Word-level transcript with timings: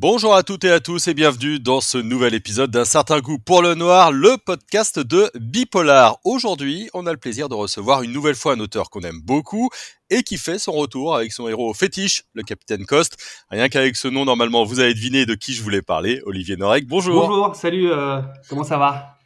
Bonjour 0.00 0.34
à 0.34 0.42
toutes 0.42 0.64
et 0.64 0.70
à 0.70 0.80
tous 0.80 1.08
et 1.08 1.14
bienvenue 1.14 1.60
dans 1.60 1.82
ce 1.82 1.98
nouvel 1.98 2.32
épisode 2.32 2.70
d'un 2.70 2.86
certain 2.86 3.20
goût 3.20 3.38
pour 3.38 3.60
le 3.60 3.74
noir, 3.74 4.12
le 4.12 4.38
podcast 4.38 4.98
de 4.98 5.30
Bipolar. 5.38 6.16
Aujourd'hui, 6.24 6.88
on 6.94 7.04
a 7.04 7.12
le 7.12 7.18
plaisir 7.18 7.50
de 7.50 7.54
recevoir 7.54 8.02
une 8.02 8.10
nouvelle 8.10 8.34
fois 8.34 8.54
un 8.54 8.60
auteur 8.60 8.88
qu'on 8.88 9.02
aime 9.02 9.20
beaucoup 9.22 9.68
et 10.08 10.22
qui 10.22 10.38
fait 10.38 10.58
son 10.58 10.72
retour 10.72 11.14
avec 11.14 11.32
son 11.32 11.48
héros 11.48 11.74
fétiche, 11.74 12.22
le 12.32 12.42
capitaine 12.42 12.86
Coste. 12.86 13.18
Rien 13.50 13.68
qu'avec 13.68 13.94
ce 13.94 14.08
nom, 14.08 14.24
normalement, 14.24 14.64
vous 14.64 14.80
avez 14.80 14.94
deviné 14.94 15.26
de 15.26 15.34
qui 15.34 15.52
je 15.52 15.62
voulais 15.62 15.82
parler, 15.82 16.22
Olivier 16.24 16.56
Norek. 16.56 16.86
Bonjour. 16.86 17.28
Bonjour, 17.28 17.54
salut, 17.54 17.92
euh, 17.92 18.22
comment 18.48 18.64
ça 18.64 18.78
va? 18.78 19.19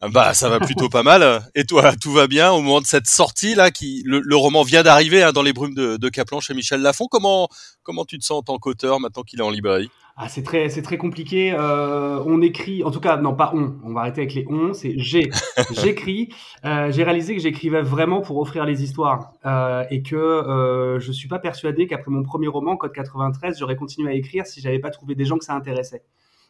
Bah 0.00 0.32
ça 0.32 0.48
va 0.48 0.60
plutôt 0.60 0.88
pas 0.88 1.02
mal. 1.02 1.42
Et 1.54 1.64
toi, 1.64 1.96
tout 1.96 2.12
va 2.12 2.26
bien 2.26 2.52
au 2.52 2.60
moment 2.60 2.80
de 2.80 2.86
cette 2.86 3.06
sortie 3.06 3.54
là, 3.54 3.70
qui 3.70 4.02
le, 4.06 4.36
roman 4.36 4.62
vient 4.62 4.82
d'arriver 4.82 5.22
hein, 5.22 5.32
dans 5.32 5.42
les 5.42 5.52
brumes 5.52 5.74
de, 5.74 5.96
de 5.96 6.08
Caplan 6.08 6.40
chez 6.40 6.54
Michel 6.54 6.80
Lafon. 6.80 7.06
Comment 7.10 7.48
comment 7.82 8.04
tu 8.04 8.18
te 8.18 8.24
sens 8.24 8.38
en 8.38 8.42
tant 8.42 8.58
qu'auteur 8.58 9.00
maintenant 9.00 9.22
qu'il 9.22 9.40
est 9.40 9.42
en 9.42 9.50
librairie? 9.50 9.90
Ah, 10.20 10.28
c'est 10.28 10.42
très, 10.42 10.68
c'est 10.68 10.82
très 10.82 10.98
compliqué. 10.98 11.52
Euh, 11.52 12.20
on 12.26 12.42
écrit, 12.42 12.82
en 12.82 12.90
tout 12.90 12.98
cas, 12.98 13.16
non 13.18 13.36
pas 13.36 13.52
on. 13.54 13.76
On 13.84 13.92
va 13.92 14.00
arrêter 14.00 14.22
avec 14.22 14.34
les 14.34 14.44
on. 14.50 14.72
C'est 14.72 14.94
j'ai. 14.96 15.30
J'écris. 15.80 16.30
Euh, 16.64 16.90
j'ai 16.90 17.04
réalisé 17.04 17.36
que 17.36 17.40
j'écrivais 17.40 17.82
vraiment 17.82 18.20
pour 18.20 18.38
offrir 18.38 18.64
les 18.64 18.82
histoires 18.82 19.30
euh, 19.46 19.84
et 19.90 20.02
que 20.02 20.98
je 21.00 21.12
suis 21.12 21.28
pas 21.28 21.38
persuadé 21.38 21.86
qu'après 21.86 22.10
mon 22.10 22.24
premier 22.24 22.48
roman, 22.48 22.76
Code 22.76 22.92
93, 22.92 23.60
j'aurais 23.60 23.76
continué 23.76 24.10
à 24.10 24.14
écrire 24.14 24.44
si 24.44 24.60
j'avais 24.60 24.80
pas 24.80 24.90
trouvé 24.90 25.14
des 25.14 25.24
gens 25.24 25.38
que 25.38 25.44
ça 25.44 25.54
intéressait. 25.54 26.02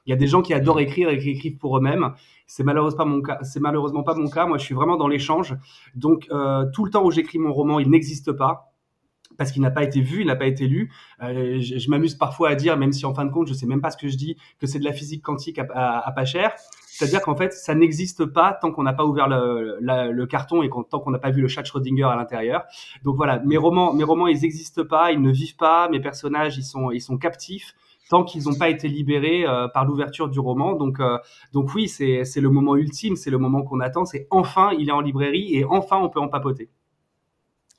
Il 0.08 0.10
y 0.10 0.14
a 0.14 0.16
des 0.16 0.26
gens 0.26 0.40
qui 0.40 0.54
adorent 0.54 0.80
écrire 0.80 1.10
et 1.10 1.18
qui 1.18 1.28
écrivent 1.28 1.58
pour 1.58 1.76
eux-mêmes. 1.76 2.14
C'est 2.46 2.64
malheureusement 2.64 2.96
pas 2.96 3.04
mon 3.04 3.20
cas. 3.20 3.40
Malheureusement 3.60 4.02
pas 4.02 4.14
mon 4.14 4.30
cas. 4.30 4.46
Moi, 4.46 4.56
je 4.56 4.64
suis 4.64 4.74
vraiment 4.74 4.96
dans 4.96 5.06
l'échange. 5.06 5.54
Donc, 5.94 6.26
euh, 6.30 6.64
tout 6.72 6.86
le 6.86 6.90
temps 6.90 7.04
où 7.04 7.10
j'écris 7.10 7.38
mon 7.38 7.52
roman, 7.52 7.78
il 7.78 7.90
n'existe 7.90 8.32
pas 8.32 8.72
parce 9.36 9.52
qu'il 9.52 9.60
n'a 9.60 9.70
pas 9.70 9.84
été 9.84 10.00
vu, 10.00 10.22
il 10.22 10.26
n'a 10.26 10.34
pas 10.34 10.46
été 10.46 10.66
lu. 10.66 10.90
Euh, 11.22 11.60
je, 11.60 11.90
m'amuse 11.90 12.14
parfois 12.14 12.48
à 12.48 12.54
dire, 12.54 12.78
même 12.78 12.92
si 12.92 13.04
en 13.04 13.12
fin 13.14 13.26
de 13.26 13.30
compte, 13.30 13.48
je 13.48 13.52
sais 13.52 13.66
même 13.66 13.82
pas 13.82 13.90
ce 13.90 13.98
que 13.98 14.08
je 14.08 14.16
dis, 14.16 14.36
que 14.58 14.66
c'est 14.66 14.78
de 14.78 14.84
la 14.84 14.94
physique 14.94 15.22
quantique 15.22 15.58
à, 15.58 16.12
pas 16.16 16.24
cher. 16.24 16.54
C'est-à-dire 16.86 17.20
qu'en 17.20 17.36
fait, 17.36 17.52
ça 17.52 17.74
n'existe 17.74 18.24
pas 18.24 18.58
tant 18.60 18.72
qu'on 18.72 18.82
n'a 18.84 18.94
pas 18.94 19.04
ouvert 19.04 19.28
le, 19.28 20.24
carton 20.24 20.62
et 20.62 20.70
tant 20.90 21.00
qu'on 21.00 21.10
n'a 21.10 21.18
pas 21.18 21.30
vu 21.30 21.42
le 21.42 21.48
chat 21.48 21.64
Schrödinger 21.64 22.04
à 22.04 22.16
l'intérieur. 22.16 22.64
Donc 23.04 23.16
voilà, 23.16 23.40
mes 23.40 23.58
romans, 23.58 23.92
mes 23.92 24.04
romans, 24.04 24.26
ils 24.26 24.40
n'existent 24.40 24.86
pas, 24.86 25.12
ils 25.12 25.20
ne 25.20 25.30
vivent 25.30 25.56
pas. 25.56 25.90
Mes 25.90 26.00
personnages, 26.00 26.56
ils 26.56 27.00
sont 27.00 27.18
captifs 27.18 27.74
tant 28.08 28.24
qu'ils 28.24 28.44
n'ont 28.44 28.54
pas 28.54 28.68
été 28.68 28.88
libérés 28.88 29.44
euh, 29.46 29.68
par 29.68 29.84
l'ouverture 29.84 30.28
du 30.28 30.40
roman. 30.40 30.74
Donc, 30.74 31.00
euh, 31.00 31.18
donc 31.52 31.74
oui, 31.74 31.88
c'est 31.88 32.24
le 32.36 32.50
moment 32.50 32.76
ultime, 32.76 33.16
c'est 33.16 33.30
le 33.30 33.38
moment 33.38 33.62
qu'on 33.62 33.80
attend. 33.80 34.04
C'est 34.04 34.26
enfin, 34.30 34.72
il 34.78 34.88
est 34.88 34.92
en 34.92 35.00
librairie 35.00 35.54
et 35.54 35.64
enfin, 35.64 35.98
on 35.98 36.08
peut 36.08 36.20
en 36.20 36.28
papoter. 36.28 36.70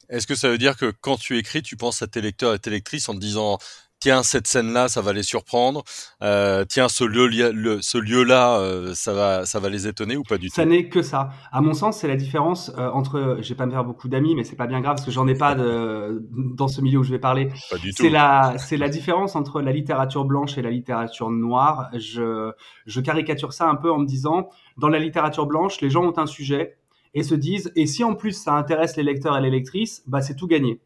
Est-ce 0.10 0.26
que 0.26 0.36
ça 0.36 0.50
veut 0.50 0.58
dire 0.58 0.76
que 0.76 0.92
quand 1.02 1.18
tu 1.18 1.38
écris, 1.38 1.62
tu 1.62 1.78
penses 1.78 2.02
à 2.02 2.08
tes 2.08 2.22
lecteurs 2.22 2.56
et 2.56 2.60
tes 2.60 2.72
lectrices 2.72 3.10
en 3.10 3.14
te 3.14 3.20
disant 3.20 3.60
tiens 4.00 4.24
cette 4.24 4.48
scène-là, 4.48 4.88
ça 4.88 5.02
va 5.02 5.14
les 5.14 5.24
surprendre. 5.24 5.84
Euh, 6.22 6.66
tiens 6.66 6.90
ce 6.90 7.04
lieu, 7.04 7.80
ce 7.82 7.98
lieu-là, 7.98 8.60
euh, 8.60 8.94
ça 8.96 9.14
va, 9.14 9.46
ça 9.46 9.60
va 9.60 9.70
les 9.70 9.88
étonner 9.88 10.18
ou 10.18 10.24
pas 10.24 10.38
du 10.38 10.50
tout? 10.50 10.56
Ça 10.56 10.66
n'est 10.66 10.90
que 10.90 11.02
ça. 11.02 11.30
À 11.52 11.62
mon 11.62 11.74
sens, 11.74 11.98
c'est 11.98 12.08
la 12.08 12.16
différence 12.16 12.72
euh, 12.78 12.90
entre. 12.92 13.38
Je 13.42 13.50
vais 13.50 13.56
pas 13.56 13.66
me 13.66 13.72
faire 13.72 13.86
beaucoup 13.86 14.08
d'amis, 14.08 14.36
mais 14.36 14.44
c'est 14.44 14.56
pas 14.56 14.68
bien 14.68 14.82
grave 14.82 14.96
parce 14.96 15.06
que 15.06 15.12
j'en 15.12 15.28
ai 15.28 15.36
pas 15.36 15.56
de, 15.56 16.24
dans 16.32 16.68
ce 16.68 16.82
milieu 16.82 17.00
où 17.00 17.04
je 17.04 17.12
vais 17.12 17.20
parler. 17.20 17.50
Pas 17.70 17.78
du 17.78 17.94
tout. 17.94 18.04
C'est 18.04 18.10
la, 18.10 18.56
c'est 18.58 18.78
la 18.78 18.90
différence 18.90 19.36
entre 19.36 19.62
la 19.62 19.72
littérature 19.72 20.26
blanche 20.26 20.58
et 20.58 20.62
la 20.62 20.72
littérature 20.72 21.30
noire. 21.30 21.90
Je, 21.94 22.52
je 22.86 23.02
caricature 23.02 23.54
ça 23.54 23.68
un 23.68 23.76
peu 23.76 23.92
en 23.92 24.00
me 24.00 24.06
disant, 24.06 24.50
dans 24.78 24.90
la 24.90 25.00
littérature 25.00 25.46
blanche, 25.46 25.82
les 25.82 25.90
gens 25.90 26.04
ont 26.04 26.18
un 26.18 26.26
sujet 26.26 26.78
et 27.14 27.24
se 27.24 27.36
disent, 27.36 27.72
et 27.76 27.88
si 27.88 28.04
en 28.04 28.16
plus 28.16 28.34
ça 28.34 28.54
intéresse 28.54 28.96
les 28.96 29.04
lecteurs 29.04 29.36
et 29.38 29.42
les 29.42 29.50
lectrices, 29.50 30.04
bah 30.08 30.22
c'est 30.22 30.36
tout 30.36 30.48
gagné. 30.48 30.80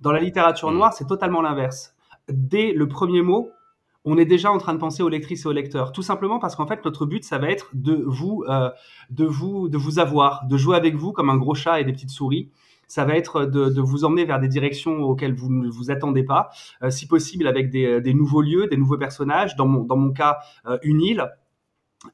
Dans 0.00 0.12
la 0.12 0.20
littérature 0.20 0.70
mmh. 0.70 0.74
noire, 0.74 0.92
c'est 0.92 1.06
totalement 1.06 1.42
l'inverse 1.42 1.91
dès 2.28 2.72
le 2.72 2.88
premier 2.88 3.22
mot, 3.22 3.50
on 4.04 4.18
est 4.18 4.24
déjà 4.24 4.50
en 4.50 4.58
train 4.58 4.74
de 4.74 4.78
penser 4.78 5.02
aux 5.02 5.08
lectrices 5.08 5.44
et 5.44 5.48
aux 5.48 5.52
lecteurs. 5.52 5.92
Tout 5.92 6.02
simplement 6.02 6.38
parce 6.38 6.56
qu'en 6.56 6.66
fait, 6.66 6.84
notre 6.84 7.06
but, 7.06 7.24
ça 7.24 7.38
va 7.38 7.50
être 7.50 7.70
de 7.74 8.02
vous, 8.06 8.44
euh, 8.48 8.70
de 9.10 9.24
vous, 9.24 9.68
de 9.68 9.78
vous 9.78 9.98
avoir, 9.98 10.46
de 10.46 10.56
jouer 10.56 10.76
avec 10.76 10.96
vous 10.96 11.12
comme 11.12 11.30
un 11.30 11.36
gros 11.36 11.54
chat 11.54 11.80
et 11.80 11.84
des 11.84 11.92
petites 11.92 12.10
souris. 12.10 12.50
Ça 12.88 13.04
va 13.04 13.14
être 13.14 13.46
de, 13.46 13.80
vous 13.80 14.04
emmener 14.04 14.24
vers 14.24 14.38
des 14.38 14.48
directions 14.48 14.98
auxquelles 15.02 15.34
vous 15.34 15.50
ne 15.50 15.68
vous 15.70 15.90
attendez 15.90 16.24
pas, 16.24 16.50
euh, 16.82 16.90
si 16.90 17.06
possible 17.06 17.46
avec 17.46 17.70
des, 17.70 18.12
nouveaux 18.12 18.42
lieux, 18.42 18.66
des 18.66 18.76
nouveaux 18.76 18.98
personnages. 18.98 19.56
Dans 19.56 19.66
mon, 19.66 19.84
dans 19.84 19.96
mon 19.96 20.12
cas, 20.12 20.38
euh, 20.66 20.78
une 20.82 21.00
île, 21.00 21.26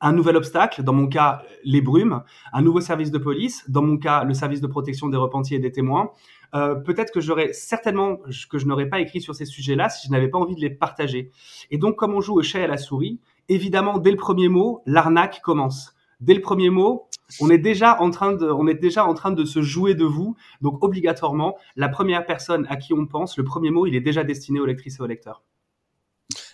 un 0.01 0.13
nouvel 0.13 0.37
obstacle, 0.37 0.83
dans 0.83 0.93
mon 0.93 1.07
cas 1.07 1.43
les 1.65 1.81
brumes, 1.81 2.23
un 2.53 2.63
nouveau 2.63 2.81
service 2.81 3.11
de 3.11 3.19
police, 3.19 3.69
dans 3.69 3.83
mon 3.83 3.97
cas 3.97 4.25
le 4.25 4.35
service 4.35 4.61
de 4.61 4.67
protection 4.67 5.09
des 5.09 5.17
repentis 5.17 5.55
et 5.55 5.59
des 5.59 5.73
témoins, 5.73 6.11
euh, 6.55 6.75
peut-être 6.75 7.13
que 7.13 7.21
j'aurais 7.21 7.53
certainement 7.53 8.19
que 8.51 8.59
je 8.59 8.67
n'aurais 8.67 8.89
pas 8.89 9.01
écrit 9.01 9.21
sur 9.21 9.35
ces 9.35 9.45
sujets-là 9.45 9.89
si 9.89 10.07
je 10.07 10.13
n'avais 10.13 10.29
pas 10.29 10.39
envie 10.39 10.55
de 10.55 10.61
les 10.61 10.71
partager. 10.71 11.31
Et 11.71 11.79
donc, 11.79 11.97
comme 11.97 12.15
on 12.15 12.21
joue 12.21 12.35
au 12.35 12.43
chat 12.43 12.61
et 12.61 12.65
à 12.65 12.69
la 12.69 12.79
souris, 12.79 13.21
évidemment, 13.49 13.99
dès 13.99 14.11
le 14.11 14.17
premier 14.17 14.49
mot, 14.49 14.83
l'arnaque 14.87 15.41
commence. 15.43 15.95
Dès 16.21 16.35
le 16.35 16.41
premier 16.41 16.71
mot, 16.71 17.09
on 17.41 17.51
est 17.51 17.59
déjà 17.59 18.01
en 18.01 18.11
train 18.11 18.33
de, 18.33 18.47
on 18.51 18.67
est 18.67 18.75
déjà 18.75 19.07
en 19.07 19.15
train 19.15 19.31
de 19.31 19.45
se 19.45 19.63
jouer 19.63 19.95
de 19.95 20.05
vous. 20.05 20.37
Donc, 20.63 20.83
obligatoirement, 20.83 21.57
la 21.77 21.89
première 21.89 22.27
personne 22.27 22.67
à 22.71 22.77
qui 22.77 22.93
on 22.93 23.07
pense, 23.07 23.37
le 23.37 23.45
premier 23.45 23.71
mot, 23.71 23.87
il 23.87 23.95
est 23.95 24.01
déjà 24.01 24.25
destiné 24.25 24.59
aux 24.59 24.67
lectrices 24.67 24.99
et 24.99 25.03
aux 25.03 25.07
lecteurs. 25.07 25.43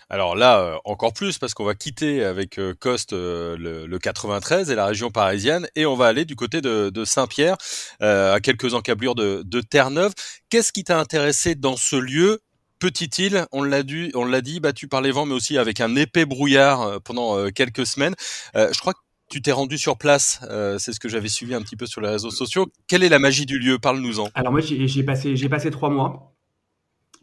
Alors 0.09 0.35
là, 0.35 0.59
euh, 0.59 0.77
encore 0.85 1.13
plus, 1.13 1.39
parce 1.39 1.53
qu'on 1.53 1.65
va 1.65 1.73
quitter 1.73 2.23
avec 2.23 2.59
euh, 2.59 2.75
Coste 2.79 3.13
euh, 3.13 3.57
le, 3.57 3.97
93 3.97 4.69
et 4.69 4.75
la 4.75 4.85
région 4.85 5.09
parisienne, 5.09 5.67
et 5.75 5.85
on 5.85 5.95
va 5.95 6.05
aller 6.05 6.25
du 6.25 6.35
côté 6.35 6.61
de, 6.61 7.05
Saint-Pierre, 7.05 7.57
à 7.99 8.39
quelques 8.41 8.73
encablures 8.73 9.15
de, 9.15 9.61
Terre-Neuve. 9.61 10.13
Qu'est-ce 10.49 10.71
qui 10.71 10.83
t'a 10.83 10.99
intéressé 10.99 11.55
dans 11.55 11.75
ce 11.75 11.95
lieu 11.95 12.41
Petite 12.77 13.17
île, 13.19 13.47
on 13.51 13.63
l'a 13.63 13.83
dit, 13.83 14.11
on 14.15 14.25
l'a 14.25 14.41
dit, 14.41 14.59
battu 14.59 14.87
par 14.87 15.01
les 15.01 15.11
vents, 15.11 15.25
mais 15.25 15.33
aussi 15.33 15.57
avec 15.57 15.79
un 15.79 15.95
épais 15.95 16.25
brouillard 16.25 17.01
pendant 17.01 17.49
quelques 17.51 17.85
semaines. 17.85 18.15
je 18.53 18.77
crois 18.79 18.93
que 18.93 18.99
tu 19.29 19.41
t'es 19.41 19.53
rendu 19.53 19.77
sur 19.77 19.97
place, 19.97 20.39
c'est 20.77 20.93
ce 20.93 20.99
que 20.99 21.09
j'avais 21.09 21.29
suivi 21.29 21.55
un 21.55 21.61
petit 21.61 21.77
peu 21.77 21.85
sur 21.85 22.01
les 22.01 22.09
réseaux 22.09 22.31
sociaux. 22.31 22.67
Quelle 22.87 23.03
est 23.03 23.09
la 23.09 23.19
magie 23.19 23.45
du 23.45 23.59
lieu? 23.59 23.79
Parle-nous-en. 23.79 24.29
Alors 24.35 24.51
moi, 24.51 24.61
j'ai 24.61 25.03
passé, 25.03 25.35
passé 25.49 25.71
trois 25.71 25.89
mois, 25.89 26.35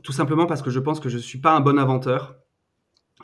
tout 0.02 0.12
simplement 0.12 0.46
parce 0.46 0.62
que 0.62 0.70
je 0.70 0.80
pense 0.80 1.00
que 1.00 1.08
je 1.08 1.18
suis 1.18 1.38
pas 1.38 1.52
un 1.52 1.60
bon 1.60 1.78
inventeur 1.78 2.41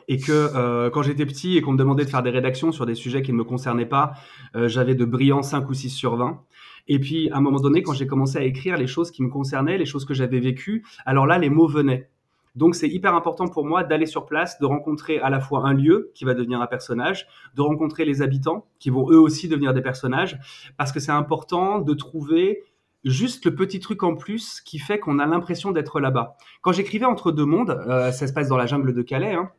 et 0.09 0.17
que 0.17 0.31
euh, 0.31 0.89
quand 0.89 1.03
j'étais 1.03 1.25
petit 1.25 1.55
et 1.55 1.61
qu'on 1.61 1.73
me 1.73 1.77
demandait 1.77 2.03
de 2.03 2.09
faire 2.09 2.23
des 2.23 2.31
rédactions 2.31 2.71
sur 2.71 2.87
des 2.87 2.95
sujets 2.95 3.21
qui 3.21 3.31
ne 3.31 3.37
me 3.37 3.43
concernaient 3.43 3.85
pas, 3.85 4.13
euh, 4.55 4.67
j'avais 4.67 4.95
de 4.95 5.05
brillants 5.05 5.43
5 5.43 5.69
ou 5.69 5.73
6 5.73 5.91
sur 5.91 6.17
20. 6.17 6.41
Et 6.87 6.99
puis, 6.99 7.29
à 7.29 7.37
un 7.37 7.41
moment 7.41 7.59
donné, 7.59 7.83
quand 7.83 7.93
j'ai 7.93 8.07
commencé 8.07 8.39
à 8.39 8.43
écrire 8.43 8.75
les 8.75 8.87
choses 8.87 9.11
qui 9.11 9.21
me 9.21 9.29
concernaient, 9.29 9.77
les 9.77 9.85
choses 9.85 10.05
que 10.05 10.15
j'avais 10.15 10.39
vécues, 10.39 10.83
alors 11.05 11.27
là, 11.27 11.37
les 11.37 11.51
mots 11.51 11.67
venaient. 11.67 12.09
Donc, 12.55 12.73
c'est 12.73 12.89
hyper 12.89 13.13
important 13.13 13.47
pour 13.47 13.63
moi 13.63 13.83
d'aller 13.83 14.07
sur 14.07 14.25
place, 14.25 14.59
de 14.59 14.65
rencontrer 14.65 15.19
à 15.19 15.29
la 15.29 15.39
fois 15.39 15.67
un 15.67 15.73
lieu 15.73 16.11
qui 16.15 16.25
va 16.25 16.33
devenir 16.33 16.59
un 16.59 16.65
personnage, 16.67 17.27
de 17.55 17.61
rencontrer 17.61 18.03
les 18.03 18.23
habitants 18.23 18.65
qui 18.79 18.89
vont 18.89 19.11
eux 19.11 19.19
aussi 19.19 19.47
devenir 19.47 19.75
des 19.75 19.83
personnages, 19.83 20.39
parce 20.75 20.91
que 20.91 20.99
c'est 20.99 21.11
important 21.11 21.79
de 21.79 21.93
trouver 21.93 22.63
juste 23.03 23.45
le 23.45 23.53
petit 23.53 23.79
truc 23.79 24.01
en 24.01 24.15
plus 24.15 24.59
qui 24.61 24.79
fait 24.79 24.99
qu'on 24.99 25.19
a 25.19 25.27
l'impression 25.27 25.71
d'être 25.71 25.99
là-bas. 25.99 26.35
Quand 26.61 26.71
j'écrivais 26.71 27.05
Entre 27.05 27.31
deux 27.31 27.45
mondes, 27.45 27.79
euh, 27.87 28.11
ça 28.11 28.27
se 28.27 28.33
passe 28.33 28.49
dans 28.49 28.57
la 28.57 28.65
jungle 28.65 28.93
de 28.93 29.01
Calais, 29.03 29.33
hein, 29.33 29.51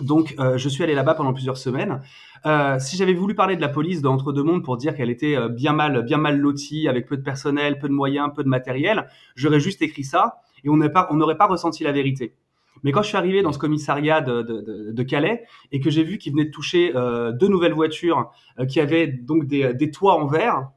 donc, 0.00 0.34
euh, 0.38 0.58
je 0.58 0.68
suis 0.68 0.82
allé 0.82 0.94
là-bas 0.94 1.14
pendant 1.14 1.32
plusieurs 1.32 1.56
semaines. 1.56 2.02
Euh, 2.44 2.78
si 2.78 2.96
j'avais 2.96 3.14
voulu 3.14 3.34
parler 3.34 3.56
de 3.56 3.60
la 3.60 3.68
police 3.68 4.02
de 4.02 4.08
Entre 4.08 4.32
deux 4.32 4.42
mondes 4.42 4.62
pour 4.62 4.76
dire 4.76 4.94
qu'elle 4.94 5.10
était 5.10 5.36
euh, 5.36 5.48
bien 5.48 5.72
mal, 5.72 6.02
bien 6.02 6.18
mal 6.18 6.38
lotie, 6.38 6.88
avec 6.88 7.06
peu 7.06 7.16
de 7.16 7.22
personnel, 7.22 7.78
peu 7.78 7.88
de 7.88 7.92
moyens, 7.92 8.30
peu 8.34 8.44
de 8.44 8.48
matériel, 8.48 9.08
j'aurais 9.34 9.60
juste 9.60 9.82
écrit 9.82 10.04
ça 10.04 10.40
et 10.64 10.68
on 10.68 10.76
n'aurait 10.76 11.36
pas, 11.36 11.46
ressenti 11.46 11.84
la 11.84 11.92
vérité. 11.92 12.34
Mais 12.82 12.92
quand 12.92 13.02
je 13.02 13.08
suis 13.08 13.16
arrivé 13.16 13.42
dans 13.42 13.52
ce 13.52 13.58
commissariat 13.58 14.20
de, 14.20 15.02
Calais 15.02 15.44
et 15.72 15.80
que 15.80 15.90
j'ai 15.90 16.02
vu 16.02 16.18
qu'ils 16.18 16.32
venaient 16.32 16.44
de 16.44 16.50
toucher 16.50 16.92
deux 16.92 17.48
nouvelles 17.48 17.72
voitures 17.72 18.30
qui 18.68 18.80
avaient 18.80 19.06
donc 19.06 19.46
des, 19.46 19.90
toits 19.90 20.14
en 20.14 20.26
verre, 20.26 20.70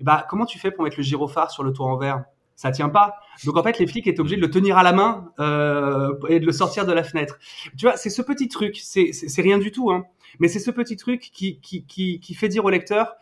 bah, 0.00 0.26
comment 0.28 0.46
tu 0.46 0.58
fais 0.58 0.70
pour 0.70 0.84
mettre 0.84 0.96
le 0.96 1.02
gyrophare 1.02 1.50
sur 1.50 1.62
le 1.62 1.72
toit 1.72 1.86
en 1.86 1.96
verre? 1.96 2.24
Ça 2.60 2.70
tient 2.72 2.90
pas. 2.90 3.14
Donc 3.46 3.56
en 3.56 3.62
fait, 3.62 3.78
les 3.78 3.86
flics 3.86 4.06
étaient 4.06 4.20
obligés 4.20 4.36
de 4.36 4.42
le 4.42 4.50
tenir 4.50 4.76
à 4.76 4.82
la 4.82 4.92
main 4.92 5.32
euh, 5.40 6.12
et 6.28 6.40
de 6.40 6.44
le 6.44 6.52
sortir 6.52 6.84
de 6.84 6.92
la 6.92 7.02
fenêtre. 7.02 7.38
Tu 7.78 7.86
vois, 7.86 7.96
c'est 7.96 8.10
ce 8.10 8.20
petit 8.20 8.48
truc, 8.48 8.76
c'est 8.76 9.12
rien 9.38 9.56
du 9.56 9.72
tout, 9.72 9.90
hein. 9.90 10.04
Mais 10.40 10.48
c'est 10.48 10.58
ce 10.58 10.70
petit 10.70 10.96
truc 10.96 11.30
qui, 11.32 11.58
qui, 11.60 11.86
qui, 11.86 12.20
qui 12.20 12.34
fait 12.34 12.48
dire 12.48 12.62
au 12.66 12.68
lecteur, 12.68 13.14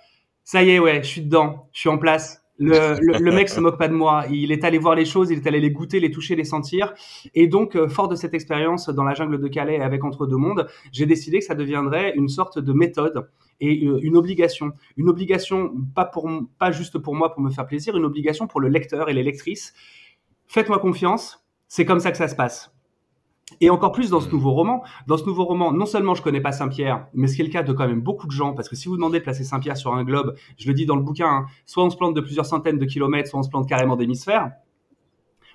ça 0.43 0.65
y 0.65 0.71
est, 0.71 0.81
ouais, 0.81 1.05
je 1.05 1.09
suis 1.09 1.21
dedans, 1.21 1.69
je 1.73 1.81
suis 1.81 1.89
en 1.89 1.99
place. 1.99 2.43
Le, 2.59 2.99
le, 3.01 3.33
mec 3.33 3.49
se 3.49 3.61
moque 3.61 3.79
pas 3.79 3.87
de 3.87 3.95
moi. 3.95 4.25
Il 4.29 4.51
est 4.51 4.65
allé 4.65 4.79
voir 4.79 4.97
les 4.97 5.05
choses, 5.05 5.31
il 5.31 5.39
est 5.39 5.47
allé 5.47 5.61
les 5.61 5.71
goûter, 5.71 6.01
les 6.01 6.11
toucher, 6.11 6.35
les 6.35 6.43
sentir. 6.43 6.93
Et 7.37 7.47
donc, 7.47 7.77
euh, 7.77 7.89
fort 7.89 8.09
de 8.09 8.17
cette 8.17 8.35
expérience 8.35 8.89
dans 8.89 9.05
la 9.05 9.15
jungle 9.15 9.41
de 9.41 9.47
Calais 9.47 9.81
avec 9.81 10.03
Entre 10.03 10.27
deux 10.27 10.37
mondes, 10.37 10.67
j'ai 10.91 11.07
décidé 11.07 11.39
que 11.39 11.45
ça 11.45 11.55
deviendrait 11.55 12.13
une 12.17 12.29
sorte 12.29 12.59
de 12.59 12.73
méthode 12.73 13.29
et 13.61 13.85
euh, 13.85 13.99
une 14.03 14.17
obligation. 14.17 14.73
Une 14.97 15.09
obligation, 15.09 15.73
pas, 15.95 16.05
pour, 16.05 16.29
pas 16.59 16.71
juste 16.71 16.99
pour 16.99 17.15
moi, 17.15 17.33
pour 17.33 17.43
me 17.43 17.51
faire 17.51 17.67
plaisir, 17.67 17.97
une 17.97 18.05
obligation 18.05 18.47
pour 18.47 18.61
le 18.61 18.69
lecteur 18.69 19.09
et 19.09 19.15
les 19.15 19.23
lectrices. 19.23 19.75
Faites-moi 20.47 20.79
confiance, 20.79 21.45
c'est 21.69 21.85
comme 21.85 22.01
ça 22.01 22.11
que 22.11 22.17
ça 22.17 22.29
se 22.29 22.35
passe. 22.35 22.73
Et 23.61 23.71
encore 23.71 23.93
plus 23.93 24.11
dans 24.11 24.21
ce 24.21 24.31
nouveau 24.31 24.53
roman. 24.53 24.83
Dans 25.07 25.17
ce 25.17 25.25
nouveau 25.25 25.45
roman, 25.45 25.73
non 25.73 25.87
seulement 25.87 26.15
je 26.15 26.23
connais 26.23 26.41
pas 26.41 26.53
Saint-Pierre, 26.53 27.07
mais 27.15 27.29
ce 27.29 27.37
qui 27.37 27.43
est 27.43 27.45
le 27.47 27.51
cas 27.51 27.63
de 27.63 27.73
quand 27.73 27.89
même 27.89 28.01
beaucoup 28.01 28.27
de 28.27 28.33
gens, 28.33 28.53
parce 28.53 28.69
que 28.69 28.77
si 28.77 28.89
vous 28.89 28.97
demandez 28.97 29.19
de 29.19 29.25
placer 29.25 29.45
Saint-Pierre 29.45 29.77
sur 29.77 29.95
un 29.95 30.05
globe, 30.05 30.35
je 30.59 30.69
le 30.69 30.75
dis 30.75 30.87
dans 30.87 30.97
le 30.97 31.03
bouquin, 31.03 31.29
hein, 31.29 31.47
soit 31.65 31.85
on 31.85 31.91
se 31.91 31.97
plante 31.97 32.15
de 32.15 32.21
plusieurs 32.21 32.47
centaines 32.47 32.79
de 32.79 32.85
kilomètres, 32.85 33.31
soit 33.31 33.41
on 33.41 33.43
se 33.43 33.49
plante 33.49 33.69
carrément 33.69 33.97
d'hémisphères. 33.97 34.53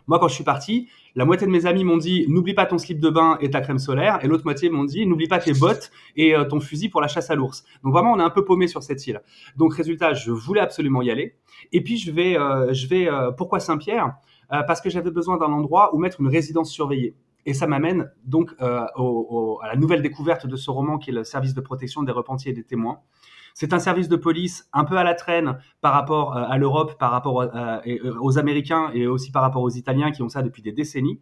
Moi, 0.08 0.20
quand 0.20 0.28
je 0.28 0.36
suis 0.36 0.44
parti, 0.44 0.90
la 1.16 1.26
moitié 1.26 1.48
de 1.48 1.52
mes 1.52 1.66
amis 1.66 1.84
m'ont 1.84 1.98
dit 1.98 2.26
n'oublie 2.28 2.54
pas 2.54 2.66
ton 2.66 2.78
slip 2.78 3.00
de 3.00 3.10
bain 3.10 3.38
et 3.40 3.50
ta 3.50 3.62
crème 3.62 3.80
solaire, 3.80 4.20
et 4.24 4.28
l'autre 4.28 4.44
moitié 4.44 4.70
m'ont 4.70 4.84
dit 4.84 5.06
n'oublie 5.06 5.28
pas 5.28 5.40
tes 5.40 5.54
bottes 5.54 5.92
et 6.16 6.36
euh, 6.36 6.44
ton 6.46 6.60
fusil 6.60 6.90
pour 6.90 7.02
la 7.02 7.08
chasse 7.08 7.30
à 7.30 7.36
l'ours. 7.36 7.64
Donc 7.84 7.94
vraiment, 7.94 8.14
on 8.14 8.20
est 8.20 8.24
un 8.24 8.30
peu 8.30 8.44
paumé 8.44 8.68
sur 8.68 8.84
cette 8.84 9.06
île. 9.08 9.22
Donc 9.56 9.74
résultat, 9.76 10.14
je 10.14 10.32
voulais 10.32 10.62
absolument 10.62 11.02
y 11.02 11.12
aller. 11.12 11.36
Et 11.72 11.82
puis 11.82 11.98
je 11.98 12.12
vais, 12.12 12.38
euh, 12.38 12.74
je 12.74 12.88
vais. 12.88 13.08
Euh, 13.08 13.32
pourquoi 13.32 13.60
Saint-Pierre? 13.60 14.14
Parce 14.68 14.82
que 14.82 14.90
j'avais 14.92 15.10
besoin 15.10 15.38
d'un 15.38 15.48
endroit 15.48 15.96
où 15.96 15.98
mettre 15.98 16.22
une 16.22 16.28
résidence 16.28 16.70
surveillée. 16.70 17.16
Et 17.48 17.56
ça 17.56 17.66
m'amène 17.66 18.12
donc 18.24 18.52
à 18.60 18.92
la 19.68 19.76
nouvelle 19.76 20.04
découverte 20.04 20.46
de 20.46 20.56
ce 20.56 20.70
roman 20.70 21.00
qui 21.00 21.10
est 21.10 21.14
le 21.14 21.24
service 21.24 21.56
de 21.56 21.62
protection 21.62 22.04
des 22.04 22.12
repentis 22.12 22.50
et 22.50 22.54
des 22.54 22.64
témoins. 22.64 23.00
C'est 23.54 23.74
un 23.74 23.80
service 23.80 24.10
de 24.10 24.16
police 24.16 24.68
un 24.74 24.84
peu 24.84 24.98
à 24.98 25.04
la 25.04 25.14
traîne 25.14 25.58
par 25.82 25.94
rapport 25.94 26.36
euh, 26.36 26.44
à 26.48 26.58
l'Europe, 26.58 26.98
par 26.98 27.12
rapport 27.12 27.42
euh, 27.42 27.48
euh, 27.86 28.16
aux 28.20 28.38
Américains 28.38 28.90
et 28.94 29.08
aussi 29.08 29.32
par 29.32 29.42
rapport 29.42 29.62
aux 29.62 29.70
Italiens 29.70 30.12
qui 30.12 30.22
ont 30.24 30.30
ça 30.30 30.42
depuis 30.42 30.62
des 30.62 30.72
décennies. 30.72 31.20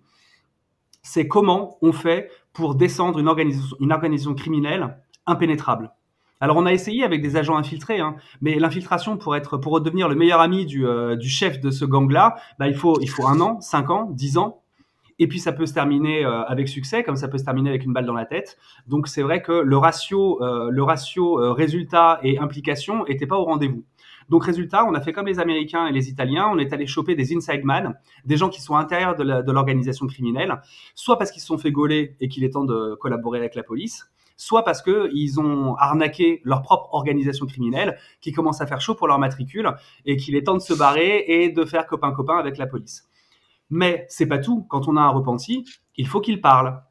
C'est 1.04 1.28
comment 1.28 1.78
on 1.82 1.92
fait 1.92 2.30
pour 2.54 2.76
descendre 2.76 3.20
une 3.20 3.28
organisation, 3.28 4.36
criminelle 4.36 4.98
impénétrable. 5.26 5.92
Alors 6.40 6.58
on 6.58 6.66
a 6.66 6.74
essayé 6.74 7.04
avec 7.04 7.22
des 7.22 7.36
agents 7.38 7.58
infiltrés, 7.58 8.00
hein, 8.00 8.16
mais 8.40 8.58
l'infiltration 8.58 9.18
pour 9.18 9.36
être 9.36 9.58
pour 9.58 9.80
devenir 9.82 10.10
le 10.10 10.16
meilleur 10.16 10.42
ami 10.42 10.66
du, 10.66 10.86
du 11.18 11.30
chef 11.30 11.60
de 11.60 11.70
ce 11.70 11.86
gang-là, 11.86 12.36
bah, 12.60 12.68
il 12.68 12.76
faut 12.76 13.00
il 13.00 13.10
faut 13.10 13.28
un 13.28 13.40
an, 13.42 13.62
cinq 13.62 13.90
ans, 13.90 14.10
dix 14.12 14.38
ans. 14.38 14.61
Et 15.22 15.28
puis 15.28 15.40
ça 15.40 15.52
peut 15.52 15.68
se 15.68 15.74
terminer 15.76 16.26
euh, 16.26 16.42
avec 16.46 16.68
succès, 16.68 17.04
comme 17.04 17.16
ça 17.16 17.28
peut 17.28 17.38
se 17.38 17.44
terminer 17.44 17.70
avec 17.70 17.86
une 17.86 17.94
balle 17.94 18.08
dans 18.08 18.16
la 18.16 18.26
tête. 18.26 18.58
Donc 18.88 19.08
c'est 19.08 19.22
vrai 19.22 19.44
que 19.44 19.52
le 19.52 19.78
ratio, 19.78 20.42
euh, 20.42 20.72
le 20.72 20.82
ratio 20.82 21.40
euh, 21.40 21.54
résultat 21.54 22.20
et 22.24 22.40
implication 22.40 23.06
était 23.06 23.28
pas 23.28 23.38
au 23.38 23.44
rendez-vous. 23.44 23.86
Donc 24.30 24.44
résultat, 24.44 24.84
on 24.84 24.96
a 24.96 25.00
fait 25.00 25.14
comme 25.14 25.28
les 25.28 25.38
Américains 25.38 25.86
et 25.86 25.92
les 25.92 26.10
Italiens, 26.10 26.50
on 26.52 26.58
est 26.58 26.74
allé 26.74 26.88
choper 26.88 27.14
des 27.14 27.36
inside 27.36 27.64
man, 27.64 28.00
des 28.26 28.36
gens 28.36 28.50
qui 28.50 28.62
sont 28.62 28.74
à 28.74 28.80
l'intérieur 28.80 29.16
de 29.16 29.52
l'organisation 29.52 30.08
criminelle, 30.08 30.60
soit 30.96 31.20
parce 31.20 31.30
qu'ils 31.30 31.42
se 31.42 31.48
sont 31.48 31.60
fait 31.60 31.72
gauler 31.72 32.16
et 32.20 32.28
qu'il 32.28 32.44
est 32.44 32.50
temps 32.54 32.64
de 32.64 32.96
collaborer 32.96 33.38
avec 33.38 33.54
la 33.54 33.62
police, 33.62 34.10
soit 34.38 34.64
parce 34.64 34.82
qu'ils 34.82 35.40
ont 35.40 35.76
arnaqué 35.76 36.42
leur 36.46 36.64
propre 36.64 36.90
organisation 36.94 37.46
criminelle 37.46 38.00
qui 38.22 38.32
commence 38.32 38.60
à 38.60 38.66
faire 38.66 38.82
chaud 38.82 38.96
pour 38.96 39.08
leur 39.08 39.20
matricule 39.20 39.72
et 40.06 40.18
qu'il 40.18 40.36
est 40.36 40.48
temps 40.48 40.56
de 40.58 40.62
se 40.62 40.74
barrer 40.74 41.26
et 41.28 41.50
de 41.50 41.64
faire 41.64 41.86
copain-copain 41.86 42.40
avec 42.40 42.58
la 42.58 42.66
police. 42.66 43.08
Mais 43.72 44.06
c'est 44.10 44.28
pas 44.28 44.38
tout. 44.38 44.68
Quand 44.70 44.88
on 44.88 44.98
a 44.98 45.02
un 45.02 45.10
repenti, 45.10 45.66
il 45.96 46.08
faut 46.08 46.22
qu'il 46.22 46.42
parle 46.42 46.84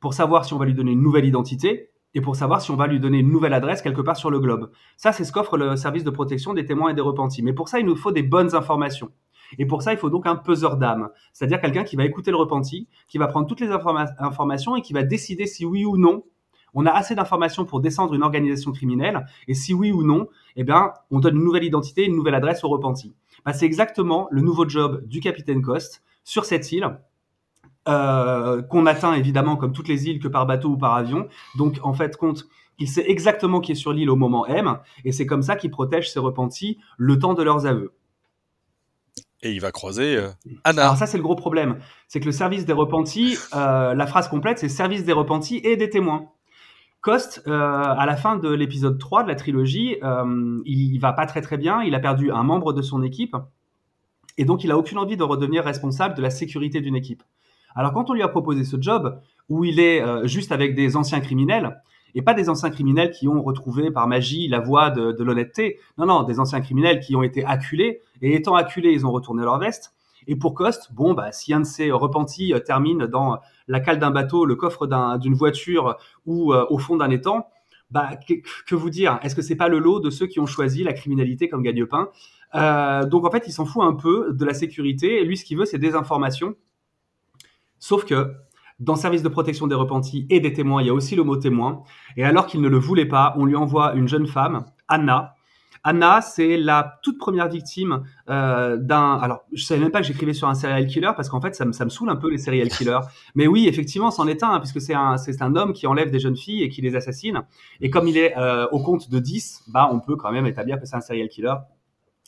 pour 0.00 0.12
savoir 0.12 0.44
si 0.44 0.52
on 0.52 0.58
va 0.58 0.66
lui 0.66 0.74
donner 0.74 0.92
une 0.92 1.02
nouvelle 1.02 1.24
identité 1.24 1.90
et 2.12 2.20
pour 2.20 2.36
savoir 2.36 2.60
si 2.60 2.70
on 2.70 2.76
va 2.76 2.86
lui 2.86 3.00
donner 3.00 3.18
une 3.18 3.30
nouvelle 3.30 3.54
adresse 3.54 3.80
quelque 3.80 4.02
part 4.02 4.16
sur 4.16 4.30
le 4.30 4.38
globe. 4.38 4.70
Ça, 4.96 5.12
c'est 5.12 5.24
ce 5.24 5.32
qu'offre 5.32 5.56
le 5.56 5.76
service 5.76 6.04
de 6.04 6.10
protection 6.10 6.52
des 6.52 6.66
témoins 6.66 6.90
et 6.90 6.94
des 6.94 7.00
repentis. 7.00 7.42
Mais 7.42 7.52
pour 7.52 7.68
ça, 7.68 7.80
il 7.80 7.86
nous 7.86 7.96
faut 7.96 8.12
des 8.12 8.22
bonnes 8.22 8.54
informations. 8.54 9.10
Et 9.58 9.66
pour 9.66 9.82
ça, 9.82 9.92
il 9.92 9.98
faut 9.98 10.10
donc 10.10 10.26
un 10.26 10.36
peseur 10.36 10.76
d'âme, 10.76 11.10
c'est-à-dire 11.32 11.60
quelqu'un 11.60 11.84
qui 11.84 11.96
va 11.96 12.04
écouter 12.04 12.30
le 12.30 12.36
repenti, 12.36 12.88
qui 13.08 13.18
va 13.18 13.28
prendre 13.28 13.46
toutes 13.46 13.60
les 13.60 13.70
informations 13.70 14.74
et 14.74 14.82
qui 14.82 14.92
va 14.92 15.02
décider 15.02 15.46
si 15.46 15.64
oui 15.64 15.84
ou 15.84 15.96
non 15.96 16.24
on 16.74 16.86
a 16.86 16.90
assez 16.90 17.14
d'informations 17.14 17.64
pour 17.64 17.80
descendre 17.80 18.14
une 18.14 18.22
organisation 18.22 18.72
criminelle, 18.72 19.26
et 19.46 19.54
si 19.54 19.72
oui 19.72 19.92
ou 19.92 20.02
non, 20.02 20.28
eh 20.56 20.64
bien, 20.64 20.92
on 21.10 21.20
donne 21.20 21.36
une 21.36 21.44
nouvelle 21.44 21.64
identité, 21.64 22.04
une 22.04 22.16
nouvelle 22.16 22.34
adresse 22.34 22.64
au 22.64 22.68
repenti. 22.68 23.14
Bah, 23.44 23.52
c'est 23.52 23.66
exactement 23.66 24.26
le 24.30 24.42
nouveau 24.42 24.68
job 24.68 25.06
du 25.06 25.20
capitaine 25.20 25.62
Coste 25.62 26.02
sur 26.24 26.44
cette 26.44 26.72
île. 26.72 26.98
Euh, 27.86 28.62
qu'on 28.62 28.86
atteint 28.86 29.12
évidemment 29.12 29.56
comme 29.56 29.74
toutes 29.74 29.88
les 29.88 30.08
îles 30.08 30.18
que 30.18 30.28
par 30.28 30.46
bateau 30.46 30.70
ou 30.70 30.76
par 30.78 30.94
avion. 30.94 31.28
Donc 31.58 31.78
en 31.82 31.92
fait, 31.92 32.16
compte, 32.16 32.46
il 32.78 32.88
sait 32.88 33.04
exactement 33.10 33.60
qui 33.60 33.72
est 33.72 33.74
sur 33.74 33.92
l'île 33.92 34.08
au 34.08 34.16
moment 34.16 34.46
M, 34.46 34.78
et 35.04 35.12
c'est 35.12 35.26
comme 35.26 35.42
ça 35.42 35.54
qu'il 35.54 35.70
protège 35.70 36.10
ses 36.10 36.18
repentis 36.18 36.78
le 36.96 37.18
temps 37.18 37.34
de 37.34 37.42
leurs 37.42 37.66
aveux. 37.66 37.92
Et 39.42 39.52
il 39.52 39.60
va 39.60 39.70
croiser 39.70 40.16
euh, 40.16 40.30
Anna. 40.64 40.84
Alors 40.84 40.96
ça 40.96 41.06
c'est 41.06 41.18
le 41.18 41.22
gros 41.22 41.36
problème, 41.36 41.76
c'est 42.08 42.20
que 42.20 42.24
le 42.24 42.32
service 42.32 42.64
des 42.64 42.72
repentis, 42.72 43.36
euh, 43.54 43.94
la 43.94 44.06
phrase 44.06 44.28
complète 44.28 44.58
c'est 44.58 44.70
service 44.70 45.04
des 45.04 45.12
repentis 45.12 45.60
et 45.62 45.76
des 45.76 45.90
témoins. 45.90 46.30
Coste, 47.02 47.42
à 47.46 48.06
la 48.06 48.16
fin 48.16 48.36
de 48.36 48.48
l'épisode 48.48 48.98
3 48.98 49.24
de 49.24 49.28
la 49.28 49.34
trilogie, 49.34 49.98
il, 50.00 50.94
il 50.94 50.98
va 50.98 51.12
pas 51.12 51.26
très 51.26 51.42
très 51.42 51.58
bien, 51.58 51.82
il 51.82 51.94
a 51.94 52.00
perdu 52.00 52.30
un 52.30 52.44
membre 52.44 52.72
de 52.72 52.80
son 52.80 53.02
équipe, 53.02 53.36
et 54.36 54.44
donc, 54.44 54.64
il 54.64 54.70
a 54.70 54.78
aucune 54.78 54.98
envie 54.98 55.16
de 55.16 55.22
redevenir 55.22 55.64
responsable 55.64 56.14
de 56.14 56.22
la 56.22 56.30
sécurité 56.30 56.80
d'une 56.80 56.96
équipe. 56.96 57.22
Alors, 57.74 57.92
quand 57.92 58.10
on 58.10 58.14
lui 58.14 58.22
a 58.22 58.28
proposé 58.28 58.64
ce 58.64 58.76
job, 58.80 59.20
où 59.48 59.64
il 59.64 59.80
est 59.80 60.00
euh, 60.00 60.26
juste 60.26 60.52
avec 60.52 60.74
des 60.74 60.96
anciens 60.96 61.20
criminels, 61.20 61.80
et 62.14 62.22
pas 62.22 62.34
des 62.34 62.48
anciens 62.48 62.70
criminels 62.70 63.10
qui 63.10 63.26
ont 63.26 63.42
retrouvé 63.42 63.90
par 63.90 64.06
magie 64.06 64.46
la 64.46 64.60
voie 64.60 64.90
de, 64.90 65.22
l'honnêteté, 65.22 65.80
non, 65.98 66.06
non, 66.06 66.22
des 66.22 66.38
anciens 66.38 66.60
criminels 66.60 67.00
qui 67.00 67.16
ont 67.16 67.22
été 67.22 67.44
acculés, 67.44 68.00
et 68.22 68.34
étant 68.36 68.54
acculés, 68.54 68.92
ils 68.92 69.04
ont 69.04 69.10
retourné 69.10 69.42
leur 69.42 69.58
veste. 69.58 69.94
Et 70.26 70.36
pour 70.36 70.54
Coste, 70.54 70.92
bon, 70.92 71.12
bah, 71.12 71.32
si 71.32 71.52
un 71.52 71.60
de 71.60 71.66
ces 71.66 71.90
repentis 71.90 72.54
euh, 72.54 72.60
termine 72.60 73.06
dans 73.06 73.38
la 73.68 73.80
cale 73.80 73.98
d'un 73.98 74.10
bateau, 74.10 74.44
le 74.44 74.54
coffre 74.54 74.86
d'une 75.18 75.34
voiture 75.34 75.96
ou 76.26 76.52
euh, 76.52 76.64
au 76.70 76.78
fond 76.78 76.96
d'un 76.96 77.10
étang, 77.10 77.48
bah, 77.90 78.10
que, 78.26 78.74
vous 78.74 78.90
dire? 78.90 79.18
Est-ce 79.22 79.34
que 79.34 79.42
c'est 79.42 79.56
pas 79.56 79.68
le 79.68 79.78
lot 79.78 80.00
de 80.00 80.10
ceux 80.10 80.26
qui 80.26 80.40
ont 80.40 80.46
choisi 80.46 80.82
la 80.82 80.92
criminalité 80.92 81.48
comme 81.48 81.62
gagne-pain? 81.62 82.08
Euh, 82.54 83.04
Donc 83.04 83.24
en 83.24 83.30
fait, 83.30 83.44
il 83.46 83.52
s'en 83.52 83.64
fout 83.64 83.82
un 83.82 83.94
peu 83.94 84.32
de 84.32 84.44
la 84.44 84.54
sécurité. 84.54 85.20
Et 85.20 85.24
lui, 85.24 85.36
ce 85.36 85.44
qu'il 85.44 85.58
veut, 85.58 85.64
c'est 85.64 85.78
des 85.78 85.94
informations. 85.94 86.54
Sauf 87.78 88.04
que 88.04 88.32
dans 88.80 88.96
service 88.96 89.22
de 89.22 89.28
protection 89.28 89.66
des 89.66 89.74
repentis 89.74 90.26
et 90.30 90.40
des 90.40 90.52
témoins, 90.52 90.82
il 90.82 90.86
y 90.86 90.90
a 90.90 90.94
aussi 90.94 91.16
le 91.16 91.22
mot 91.22 91.36
témoin. 91.36 91.82
Et 92.16 92.24
alors 92.24 92.46
qu'il 92.46 92.60
ne 92.60 92.68
le 92.68 92.78
voulait 92.78 93.06
pas, 93.06 93.34
on 93.36 93.44
lui 93.44 93.56
envoie 93.56 93.94
une 93.94 94.08
jeune 94.08 94.26
femme, 94.26 94.64
Anna, 94.88 95.34
Anna, 95.86 96.22
c'est 96.22 96.56
la 96.56 96.98
toute 97.02 97.18
première 97.18 97.48
victime 97.48 98.04
euh, 98.30 98.78
d'un. 98.78 99.18
Alors, 99.18 99.44
je 99.52 99.62
savais 99.62 99.82
même 99.82 99.90
pas 99.90 100.00
que 100.00 100.06
j'écrivais 100.06 100.32
sur 100.32 100.48
un 100.48 100.54
serial 100.54 100.86
killer 100.86 101.10
parce 101.14 101.28
qu'en 101.28 101.42
fait, 101.42 101.54
ça 101.54 101.66
me, 101.66 101.72
ça 101.72 101.84
me 101.84 101.90
saoule 101.90 102.08
un 102.08 102.16
peu 102.16 102.30
les 102.30 102.38
serial 102.38 102.68
killers. 102.68 103.00
Mais 103.34 103.46
oui, 103.46 103.68
effectivement, 103.68 104.10
c'en 104.10 104.26
est 104.26 104.42
un, 104.42 104.58
puisque 104.60 104.80
c'est 104.80 104.94
un, 104.94 105.18
c'est 105.18 105.42
un 105.42 105.54
homme 105.56 105.74
qui 105.74 105.86
enlève 105.86 106.10
des 106.10 106.18
jeunes 106.18 106.36
filles 106.36 106.62
et 106.62 106.70
qui 106.70 106.80
les 106.80 106.96
assassine. 106.96 107.42
Et 107.82 107.90
comme 107.90 108.08
il 108.08 108.16
est 108.16 108.34
euh, 108.38 108.66
au 108.72 108.82
compte 108.82 109.10
de 109.10 109.18
10, 109.18 109.64
bah, 109.68 109.90
on 109.92 110.00
peut 110.00 110.16
quand 110.16 110.32
même 110.32 110.46
établir 110.46 110.80
que 110.80 110.86
c'est 110.86 110.96
un 110.96 111.02
serial 111.02 111.28
killer. 111.28 111.54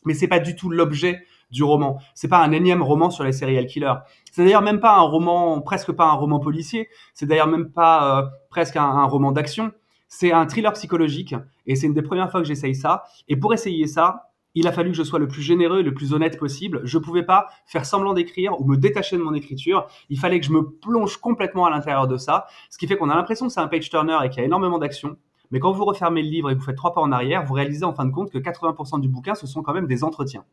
Mais 0.06 0.14
c'est 0.14 0.28
pas 0.28 0.38
du 0.38 0.56
tout 0.56 0.70
l'objet 0.70 1.22
du 1.50 1.62
roman. 1.62 1.98
C'est 2.14 2.28
pas 2.28 2.42
un 2.42 2.52
énième 2.52 2.82
roman 2.82 3.10
sur 3.10 3.22
les 3.22 3.32
serial 3.32 3.66
killers. 3.66 3.94
C'est 4.32 4.44
d'ailleurs 4.44 4.62
même 4.62 4.80
pas 4.80 4.96
un 4.96 5.02
roman, 5.02 5.60
presque 5.60 5.92
pas 5.92 6.06
un 6.06 6.14
roman 6.14 6.40
policier. 6.40 6.88
C'est 7.14 7.26
d'ailleurs 7.26 7.46
même 7.46 7.70
pas 7.70 8.20
euh, 8.20 8.26
presque 8.50 8.76
un 8.76 9.04
roman 9.04 9.32
d'action. 9.32 9.72
C'est 10.08 10.32
un 10.32 10.46
thriller 10.46 10.72
psychologique 10.72 11.34
et 11.66 11.76
c'est 11.76 11.86
une 11.86 11.94
des 11.94 12.02
premières 12.02 12.30
fois 12.30 12.40
que 12.40 12.46
j'essaye 12.46 12.74
ça. 12.74 13.04
Et 13.28 13.36
pour 13.36 13.52
essayer 13.52 13.86
ça, 13.86 14.30
il 14.54 14.66
a 14.66 14.72
fallu 14.72 14.90
que 14.90 14.96
je 14.96 15.02
sois 15.02 15.18
le 15.18 15.28
plus 15.28 15.42
généreux 15.42 15.80
et 15.80 15.82
le 15.82 15.92
plus 15.92 16.14
honnête 16.14 16.38
possible. 16.38 16.80
Je 16.84 16.96
ne 16.96 17.02
pouvais 17.02 17.24
pas 17.24 17.48
faire 17.66 17.84
semblant 17.84 18.14
d'écrire 18.14 18.58
ou 18.58 18.64
me 18.64 18.76
détacher 18.76 19.18
de 19.18 19.22
mon 19.22 19.34
écriture. 19.34 19.86
Il 20.08 20.18
fallait 20.18 20.40
que 20.40 20.46
je 20.46 20.52
me 20.52 20.70
plonge 20.70 21.18
complètement 21.18 21.66
à 21.66 21.70
l'intérieur 21.70 22.08
de 22.08 22.16
ça. 22.16 22.46
Ce 22.70 22.78
qui 22.78 22.86
fait 22.86 22.96
qu'on 22.96 23.10
a 23.10 23.14
l'impression 23.14 23.46
que 23.46 23.52
c'est 23.52 23.60
un 23.60 23.68
page 23.68 23.90
turner 23.90 24.16
et 24.24 24.30
qu'il 24.30 24.38
y 24.38 24.42
a 24.42 24.46
énormément 24.46 24.78
d'action. 24.78 25.18
Mais 25.50 25.60
quand 25.60 25.72
vous 25.72 25.84
refermez 25.84 26.22
le 26.22 26.28
livre 26.28 26.50
et 26.50 26.54
que 26.54 26.58
vous 26.58 26.64
faites 26.64 26.76
trois 26.76 26.92
pas 26.92 27.00
en 27.00 27.12
arrière, 27.12 27.44
vous 27.44 27.54
réalisez 27.54 27.84
en 27.84 27.94
fin 27.94 28.04
de 28.04 28.10
compte 28.10 28.30
que 28.30 28.38
80% 28.38 29.00
du 29.00 29.08
bouquin, 29.08 29.34
ce 29.34 29.46
sont 29.46 29.62
quand 29.62 29.72
même 29.72 29.86
des 29.86 30.04
entretiens. 30.04 30.44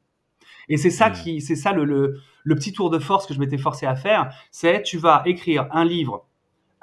Et 0.69 0.77
c'est 0.77 0.89
ça 0.89 1.09
qui, 1.09 1.41
c'est 1.41 1.55
ça 1.55 1.73
le, 1.73 1.83
le, 1.83 2.55
petit 2.55 2.71
tour 2.71 2.89
de 2.89 2.99
force 2.99 3.25
que 3.25 3.33
je 3.33 3.39
m'étais 3.39 3.57
forcé 3.57 3.85
à 3.85 3.95
faire. 3.95 4.33
C'est 4.51 4.83
tu 4.83 4.97
vas 4.97 5.21
écrire 5.25 5.67
un 5.71 5.83
livre, 5.83 6.25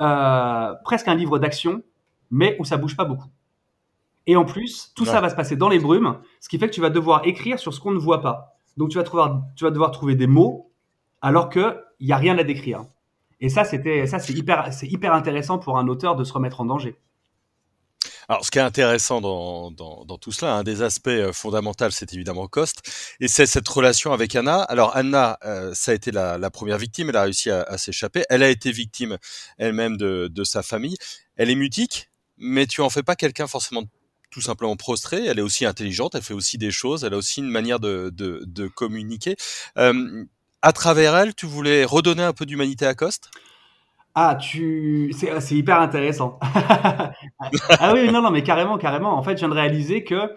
euh, 0.01 0.75
presque 0.85 1.09
un 1.09 1.15
livre 1.15 1.39
d'action, 1.39 1.83
mais 2.31 2.57
où 2.59 2.65
ça 2.65 2.77
bouge 2.77 2.97
pas 2.97 3.05
beaucoup. 3.05 3.29
Et 4.27 4.37
en 4.37 4.45
plus, 4.45 4.93
tout 4.95 5.05
ça 5.05 5.21
va 5.21 5.31
se 5.31 5.35
passer 5.35 5.57
dans 5.57 5.69
les 5.69 5.79
brumes, 5.79 6.19
ce 6.41 6.49
qui 6.49 6.59
fait 6.59 6.69
que 6.69 6.75
tu 6.75 6.81
vas 6.81 6.91
devoir 6.91 7.27
écrire 7.27 7.59
sur 7.59 7.73
ce 7.73 7.81
qu'on 7.81 7.91
ne 7.91 7.99
voit 7.99 8.21
pas. 8.21 8.55
Donc 8.77 8.91
tu 8.91 8.99
vas, 8.99 9.03
trouver, 9.03 9.25
tu 9.57 9.65
vas 9.65 9.71
devoir 9.71 9.91
trouver 9.91 10.15
des 10.15 10.27
mots 10.27 10.71
alors 11.23 11.49
qu'il 11.49 11.75
n'y 12.01 12.13
a 12.13 12.17
rien 12.17 12.39
à 12.39 12.45
décrire. 12.45 12.85
Et 13.41 13.49
ça, 13.49 13.65
c'était, 13.65 14.07
ça 14.07 14.19
c'est 14.19 14.35
hyper, 14.35 14.73
c'est 14.73 14.87
hyper 14.87 15.15
intéressant 15.15 15.59
pour 15.59 15.79
un 15.79 15.89
auteur 15.89 16.15
de 16.17 16.25
se 16.25 16.33
remettre 16.33 16.61
en 16.61 16.67
danger. 16.67 16.97
Alors, 18.31 18.45
ce 18.45 18.53
qui 18.53 18.59
est 18.59 18.63
intéressant 18.63 19.21
dans, 19.21 19.73
dans, 19.73 20.05
dans 20.05 20.17
tout 20.17 20.31
cela, 20.31 20.55
un 20.55 20.63
des 20.63 20.83
aspects 20.83 21.09
euh, 21.09 21.33
fondamentaux, 21.33 21.91
c'est 21.91 22.15
évidemment 22.15 22.47
Coste, 22.47 22.81
et 23.19 23.27
c'est 23.27 23.45
cette 23.45 23.67
relation 23.67 24.13
avec 24.13 24.37
Anna. 24.37 24.63
Alors, 24.63 24.97
Anna, 24.97 25.37
euh, 25.45 25.75
ça 25.75 25.91
a 25.91 25.95
été 25.97 26.13
la, 26.13 26.39
la, 26.39 26.49
première 26.49 26.79
victime, 26.79 27.09
elle 27.09 27.17
a 27.17 27.25
réussi 27.25 27.51
à, 27.51 27.63
à 27.63 27.77
s'échapper. 27.77 28.23
Elle 28.31 28.45
a 28.45 28.49
été 28.49 28.71
victime 28.71 29.19
elle-même 29.59 29.97
de, 29.97 30.29
de, 30.33 30.45
sa 30.45 30.63
famille. 30.63 30.97
Elle 31.35 31.51
est 31.51 31.57
mutique, 31.57 32.09
mais 32.39 32.69
tu 32.69 32.83
en 32.83 32.89
fais 32.89 33.03
pas 33.03 33.17
quelqu'un 33.17 33.49
forcément 33.49 33.83
tout 34.31 34.41
simplement 34.41 34.77
prostré. 34.77 35.27
Elle 35.27 35.41
est 35.41 35.43
aussi 35.43 35.67
intelligente, 35.67 36.15
elle 36.15 36.23
fait 36.23 36.33
aussi 36.33 36.57
des 36.57 36.71
choses, 36.71 37.03
elle 37.03 37.15
a 37.15 37.17
aussi 37.17 37.41
une 37.41 37.51
manière 37.51 37.81
de, 37.81 38.13
de, 38.15 38.45
de 38.47 38.69
communiquer. 38.69 39.35
Euh, 39.77 40.25
à 40.63 40.73
travers 40.73 41.17
elle, 41.17 41.35
tu 41.35 41.47
voulais 41.47 41.85
redonner 41.85 42.23
un 42.23 42.33
peu 42.33 42.47
d'humanité 42.47 42.87
à 42.87 42.95
Coste? 42.95 43.29
Ah, 44.15 44.35
tu, 44.35 45.13
c'est 45.13 45.55
hyper 45.55 45.81
intéressant. 45.81 46.39
ah 46.55 47.93
oui, 47.95 48.11
non, 48.11 48.23
non, 48.23 48.31
mais 48.31 48.43
carrément, 48.43 48.77
carrément. 48.77 49.17
En 49.17 49.23
fait, 49.23 49.33
je 49.33 49.39
viens 49.39 49.49
de 49.49 49.55
réaliser 49.55 50.03
que 50.03 50.35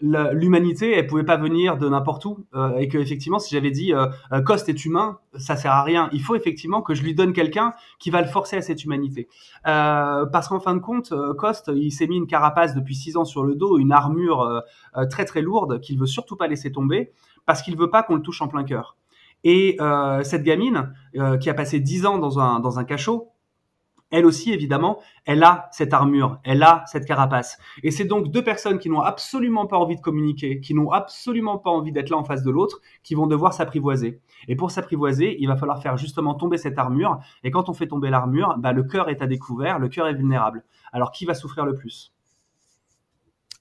l'humanité, 0.00 0.92
elle 0.92 1.06
pouvait 1.06 1.24
pas 1.24 1.38
venir 1.38 1.78
de 1.78 1.88
n'importe 1.88 2.24
où, 2.26 2.44
euh, 2.54 2.76
et 2.76 2.88
que 2.88 2.98
effectivement, 2.98 3.38
si 3.38 3.54
j'avais 3.54 3.70
dit 3.70 3.94
euh, 3.94 4.06
euh, 4.32 4.42
Coste 4.42 4.68
est 4.68 4.84
humain, 4.84 5.18
ça 5.36 5.56
sert 5.56 5.72
à 5.72 5.82
rien. 5.82 6.10
Il 6.12 6.20
faut 6.20 6.34
effectivement 6.34 6.82
que 6.82 6.94
je 6.94 7.02
lui 7.02 7.14
donne 7.14 7.32
quelqu'un 7.32 7.72
qui 7.98 8.10
va 8.10 8.20
le 8.20 8.28
forcer 8.28 8.56
à 8.56 8.62
cette 8.62 8.84
humanité, 8.84 9.28
parce 9.64 10.48
qu'en 10.48 10.60
fin 10.60 10.74
de 10.74 10.80
compte, 10.80 11.12
Coste, 11.38 11.70
il 11.74 11.90
s'est 11.90 12.06
mis 12.06 12.16
une 12.16 12.26
carapace 12.26 12.74
depuis 12.74 12.94
six 12.94 13.16
ans 13.16 13.24
sur 13.24 13.42
le 13.42 13.54
dos, 13.54 13.78
une 13.78 13.92
armure 13.92 14.62
très 15.10 15.24
très 15.24 15.40
lourde 15.40 15.80
qu'il 15.80 15.98
veut 15.98 16.06
surtout 16.06 16.36
pas 16.36 16.46
laisser 16.46 16.72
tomber, 16.72 17.12
parce 17.46 17.62
qu'il 17.62 17.76
veut 17.76 17.90
pas 17.90 18.02
qu'on 18.02 18.16
le 18.16 18.22
touche 18.22 18.42
en 18.42 18.48
plein 18.48 18.64
cœur. 18.64 18.96
Et 19.48 19.76
euh, 19.80 20.24
cette 20.24 20.42
gamine, 20.42 20.92
euh, 21.14 21.38
qui 21.38 21.48
a 21.48 21.54
passé 21.54 21.78
dix 21.78 22.04
ans 22.04 22.18
dans 22.18 22.40
un, 22.40 22.58
dans 22.58 22.80
un 22.80 22.84
cachot, 22.84 23.28
elle 24.10 24.26
aussi, 24.26 24.52
évidemment, 24.52 24.98
elle 25.24 25.44
a 25.44 25.68
cette 25.70 25.94
armure, 25.94 26.40
elle 26.42 26.64
a 26.64 26.82
cette 26.86 27.06
carapace. 27.06 27.56
Et 27.84 27.92
c'est 27.92 28.06
donc 28.06 28.32
deux 28.32 28.42
personnes 28.42 28.80
qui 28.80 28.90
n'ont 28.90 29.02
absolument 29.02 29.66
pas 29.66 29.76
envie 29.76 29.94
de 29.94 30.00
communiquer, 30.00 30.60
qui 30.60 30.74
n'ont 30.74 30.90
absolument 30.90 31.58
pas 31.58 31.70
envie 31.70 31.92
d'être 31.92 32.10
là 32.10 32.16
en 32.16 32.24
face 32.24 32.42
de 32.42 32.50
l'autre, 32.50 32.80
qui 33.04 33.14
vont 33.14 33.28
devoir 33.28 33.52
s'apprivoiser. 33.52 34.20
Et 34.48 34.56
pour 34.56 34.72
s'apprivoiser, 34.72 35.36
il 35.38 35.46
va 35.46 35.56
falloir 35.56 35.80
faire 35.80 35.96
justement 35.96 36.34
tomber 36.34 36.58
cette 36.58 36.76
armure. 36.76 37.20
Et 37.44 37.52
quand 37.52 37.68
on 37.68 37.72
fait 37.72 37.86
tomber 37.86 38.10
l'armure, 38.10 38.56
bah, 38.58 38.72
le 38.72 38.82
cœur 38.82 39.08
est 39.10 39.22
à 39.22 39.28
découvert, 39.28 39.78
le 39.78 39.88
cœur 39.88 40.08
est 40.08 40.14
vulnérable. 40.14 40.64
Alors 40.90 41.12
qui 41.12 41.24
va 41.24 41.34
souffrir 41.34 41.64
le 41.64 41.74
plus? 41.74 42.15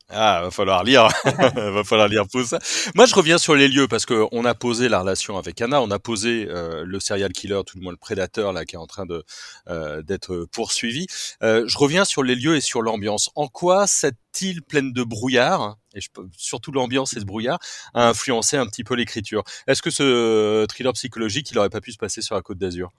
Ah, 0.09 0.41
va 0.43 0.51
falloir 0.51 0.83
lire, 0.83 1.07
va 1.55 1.83
falloir 1.83 2.07
lire 2.07 2.25
pour 2.31 2.43
ça. 2.43 2.59
Moi, 2.93 3.07
je 3.07 3.15
reviens 3.15 3.39
sur 3.39 3.55
les 3.55 3.67
lieux 3.67 3.87
parce 3.87 4.05
que 4.05 4.27
on 4.31 4.45
a 4.45 4.53
posé 4.53 4.87
la 4.87 4.99
relation 4.99 5.35
avec 5.35 5.59
Anna, 5.61 5.81
on 5.81 5.89
a 5.89 5.97
posé 5.97 6.45
euh, 6.47 6.83
le 6.85 6.99
serial 6.99 7.33
killer, 7.33 7.61
tout 7.65 7.77
le 7.79 7.83
monde 7.83 7.93
le 7.93 7.97
prédateur 7.97 8.53
là 8.53 8.65
qui 8.65 8.75
est 8.75 8.79
en 8.79 8.85
train 8.85 9.07
de 9.07 9.23
euh, 9.67 10.03
d'être 10.03 10.45
poursuivi. 10.51 11.07
Euh, 11.41 11.63
je 11.67 11.77
reviens 11.79 12.05
sur 12.05 12.21
les 12.21 12.35
lieux 12.35 12.55
et 12.55 12.61
sur 12.61 12.83
l'ambiance. 12.83 13.31
En 13.33 13.47
quoi 13.47 13.87
cette 13.87 14.17
île 14.41 14.61
pleine 14.61 14.93
de 14.93 15.03
brouillard 15.03 15.77
et 15.95 16.01
je, 16.01 16.09
surtout 16.37 16.71
l'ambiance 16.71 17.15
et 17.17 17.19
ce 17.19 17.25
brouillard 17.25 17.57
a 17.95 18.09
influencé 18.09 18.57
un 18.57 18.67
petit 18.67 18.83
peu 18.83 18.93
l'écriture? 18.93 19.43
Est-ce 19.65 19.81
que 19.81 19.89
ce 19.89 20.67
thriller 20.67 20.93
psychologique, 20.93 21.49
il 21.49 21.57
aurait 21.57 21.69
pas 21.69 21.81
pu 21.81 21.91
se 21.91 21.97
passer 21.97 22.21
sur 22.21 22.35
la 22.35 22.41
Côte 22.41 22.59
d'Azur? 22.59 22.91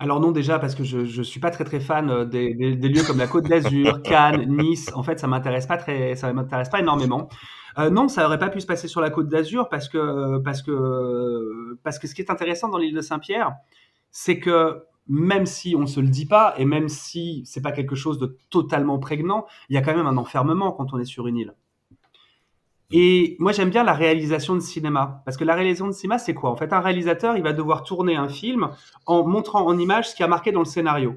Alors 0.00 0.18
non 0.18 0.32
déjà 0.32 0.58
parce 0.58 0.74
que 0.74 0.82
je 0.82 0.98
ne 1.18 1.22
suis 1.22 1.40
pas 1.40 1.50
très 1.50 1.64
très 1.64 1.78
fan 1.78 2.08
euh, 2.08 2.24
des, 2.24 2.54
des, 2.54 2.88
lieux 2.88 3.02
comme 3.06 3.18
la 3.18 3.26
Côte 3.26 3.44
d'Azur, 3.44 4.00
Cannes, 4.04 4.46
Nice. 4.48 4.90
En 4.94 5.02
fait, 5.02 5.20
ça 5.20 5.26
m'intéresse 5.26 5.66
pas 5.66 5.76
très, 5.76 6.16
ça 6.16 6.32
m'intéresse 6.32 6.70
pas 6.70 6.80
énormément. 6.80 7.28
Euh, 7.78 7.90
non, 7.90 8.08
ça 8.08 8.24
aurait 8.24 8.38
pas 8.38 8.48
pu 8.48 8.62
se 8.62 8.66
passer 8.66 8.88
sur 8.88 9.02
la 9.02 9.10
Côte 9.10 9.28
d'Azur 9.28 9.68
parce 9.68 9.90
que 9.90 10.38
parce 10.38 10.62
que 10.62 11.76
parce 11.84 11.98
que 11.98 12.08
ce 12.08 12.14
qui 12.14 12.22
est 12.22 12.30
intéressant 12.30 12.70
dans 12.70 12.78
l'île 12.78 12.94
de 12.94 13.02
Saint-Pierre, 13.02 13.52
c'est 14.10 14.40
que 14.40 14.82
même 15.06 15.44
si 15.44 15.76
on 15.76 15.86
se 15.86 16.00
le 16.00 16.08
dit 16.08 16.26
pas 16.26 16.54
et 16.56 16.64
même 16.64 16.88
si 16.88 17.42
c'est 17.44 17.60
pas 17.60 17.72
quelque 17.72 17.94
chose 17.94 18.18
de 18.18 18.38
totalement 18.48 18.98
prégnant, 18.98 19.44
il 19.68 19.74
y 19.74 19.76
a 19.76 19.82
quand 19.82 19.94
même 19.94 20.06
un 20.06 20.16
enfermement 20.16 20.72
quand 20.72 20.94
on 20.94 20.98
est 20.98 21.04
sur 21.04 21.26
une 21.26 21.36
île. 21.36 21.54
Et 22.92 23.36
moi, 23.38 23.52
j'aime 23.52 23.70
bien 23.70 23.84
la 23.84 23.94
réalisation 23.94 24.54
de 24.54 24.60
cinéma. 24.60 25.22
Parce 25.24 25.36
que 25.36 25.44
la 25.44 25.54
réalisation 25.54 25.86
de 25.86 25.92
cinéma, 25.92 26.18
c'est 26.18 26.34
quoi? 26.34 26.50
En 26.50 26.56
fait, 26.56 26.72
un 26.72 26.80
réalisateur, 26.80 27.36
il 27.36 27.42
va 27.42 27.52
devoir 27.52 27.84
tourner 27.84 28.16
un 28.16 28.28
film 28.28 28.70
en 29.06 29.26
montrant 29.26 29.64
en 29.66 29.78
image 29.78 30.10
ce 30.10 30.14
qui 30.16 30.22
a 30.22 30.28
marqué 30.28 30.50
dans 30.50 30.60
le 30.60 30.64
scénario. 30.64 31.16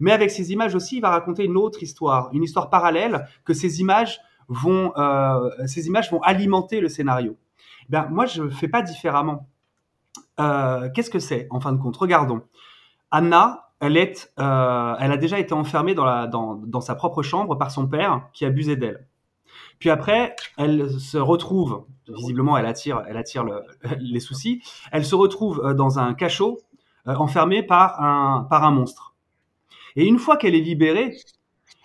Mais 0.00 0.12
avec 0.12 0.30
ces 0.30 0.52
images 0.52 0.74
aussi, 0.74 0.96
il 0.96 1.00
va 1.00 1.10
raconter 1.10 1.44
une 1.44 1.56
autre 1.56 1.82
histoire, 1.82 2.30
une 2.32 2.44
histoire 2.44 2.70
parallèle 2.70 3.26
que 3.44 3.52
ces 3.52 3.80
images 3.80 4.20
vont, 4.48 4.92
euh, 4.96 5.50
ces 5.66 5.88
images 5.88 6.10
vont 6.10 6.20
alimenter 6.22 6.80
le 6.80 6.88
scénario. 6.88 7.36
Ben, 7.88 8.06
moi, 8.10 8.26
je 8.26 8.44
ne 8.44 8.50
fais 8.50 8.68
pas 8.68 8.82
différemment. 8.82 9.48
Euh, 10.38 10.88
Qu'est-ce 10.94 11.10
que 11.10 11.18
c'est, 11.18 11.48
en 11.50 11.58
fin 11.58 11.72
de 11.72 11.78
compte? 11.78 11.96
Regardons. 11.96 12.42
Anna, 13.10 13.70
elle, 13.80 13.96
est, 13.96 14.32
euh, 14.38 14.94
elle 15.00 15.10
a 15.10 15.16
déjà 15.16 15.38
été 15.40 15.52
enfermée 15.52 15.94
dans, 15.94 16.04
la, 16.04 16.26
dans, 16.28 16.54
dans 16.54 16.80
sa 16.80 16.94
propre 16.94 17.22
chambre 17.22 17.56
par 17.56 17.70
son 17.70 17.88
père 17.88 18.28
qui 18.32 18.44
abusait 18.44 18.76
d'elle. 18.76 19.06
Puis 19.78 19.90
après, 19.90 20.34
elle 20.56 20.90
se 20.90 21.18
retrouve, 21.18 21.84
visiblement, 22.08 22.56
elle 22.56 22.66
attire, 22.66 23.02
elle 23.08 23.16
attire 23.16 23.44
les 24.00 24.20
soucis. 24.20 24.62
Elle 24.92 25.04
se 25.04 25.14
retrouve 25.14 25.62
euh, 25.64 25.74
dans 25.74 25.98
un 25.98 26.14
cachot, 26.14 26.58
euh, 27.06 27.14
enfermée 27.14 27.62
par 27.62 28.02
un, 28.02 28.46
par 28.50 28.64
un 28.64 28.70
monstre. 28.70 29.14
Et 29.96 30.04
une 30.06 30.18
fois 30.18 30.36
qu'elle 30.36 30.54
est 30.54 30.60
libérée, 30.60 31.16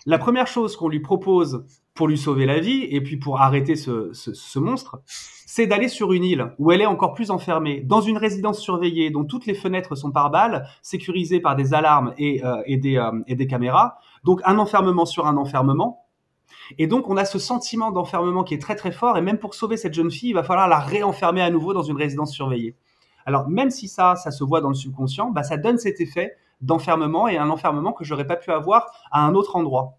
la 0.06 0.18
première 0.18 0.46
chose 0.46 0.76
qu'on 0.76 0.88
lui 0.88 1.00
propose 1.00 1.64
pour 1.94 2.08
lui 2.08 2.18
sauver 2.18 2.44
la 2.44 2.58
vie 2.58 2.82
et 2.90 3.00
puis 3.00 3.16
pour 3.16 3.40
arrêter 3.40 3.76
ce, 3.76 4.12
ce, 4.12 4.58
monstre, 4.58 5.00
c'est 5.06 5.66
d'aller 5.66 5.88
sur 5.88 6.12
une 6.12 6.24
île 6.24 6.52
où 6.58 6.72
elle 6.72 6.80
est 6.80 6.86
encore 6.86 7.14
plus 7.14 7.30
enfermée, 7.30 7.80
dans 7.80 8.00
une 8.00 8.18
résidence 8.18 8.58
surveillée 8.58 9.10
dont 9.10 9.24
toutes 9.24 9.46
les 9.46 9.54
fenêtres 9.54 9.94
sont 9.94 10.10
par 10.10 10.30
balles, 10.30 10.66
sécurisées 10.82 11.40
par 11.40 11.54
des 11.54 11.72
alarmes 11.72 12.12
et, 12.18 12.44
euh, 12.44 12.62
et, 12.66 12.76
des, 12.76 13.00
et 13.28 13.36
des 13.36 13.46
caméras. 13.46 13.98
Donc 14.24 14.40
un 14.44 14.58
enfermement 14.58 15.06
sur 15.06 15.26
un 15.26 15.36
enfermement. 15.36 16.03
Et 16.78 16.86
donc, 16.86 17.08
on 17.08 17.16
a 17.16 17.24
ce 17.24 17.38
sentiment 17.38 17.90
d'enfermement 17.90 18.44
qui 18.44 18.54
est 18.54 18.60
très 18.60 18.76
très 18.76 18.92
fort. 18.92 19.16
Et 19.18 19.20
même 19.22 19.38
pour 19.38 19.54
sauver 19.54 19.76
cette 19.76 19.94
jeune 19.94 20.10
fille, 20.10 20.30
il 20.30 20.34
va 20.34 20.42
falloir 20.42 20.68
la 20.68 20.78
réenfermer 20.78 21.42
à 21.42 21.50
nouveau 21.50 21.72
dans 21.72 21.82
une 21.82 21.96
résidence 21.96 22.32
surveillée. 22.32 22.76
Alors, 23.26 23.48
même 23.48 23.70
si 23.70 23.88
ça, 23.88 24.16
ça 24.16 24.30
se 24.30 24.44
voit 24.44 24.60
dans 24.60 24.68
le 24.68 24.74
subconscient, 24.74 25.30
bah, 25.30 25.42
ça 25.42 25.56
donne 25.56 25.78
cet 25.78 26.00
effet 26.00 26.32
d'enfermement 26.60 27.28
et 27.28 27.36
un 27.36 27.50
enfermement 27.50 27.92
que 27.92 28.04
j'aurais 28.04 28.26
pas 28.26 28.36
pu 28.36 28.50
avoir 28.50 28.86
à 29.10 29.24
un 29.24 29.34
autre 29.34 29.56
endroit. 29.56 29.98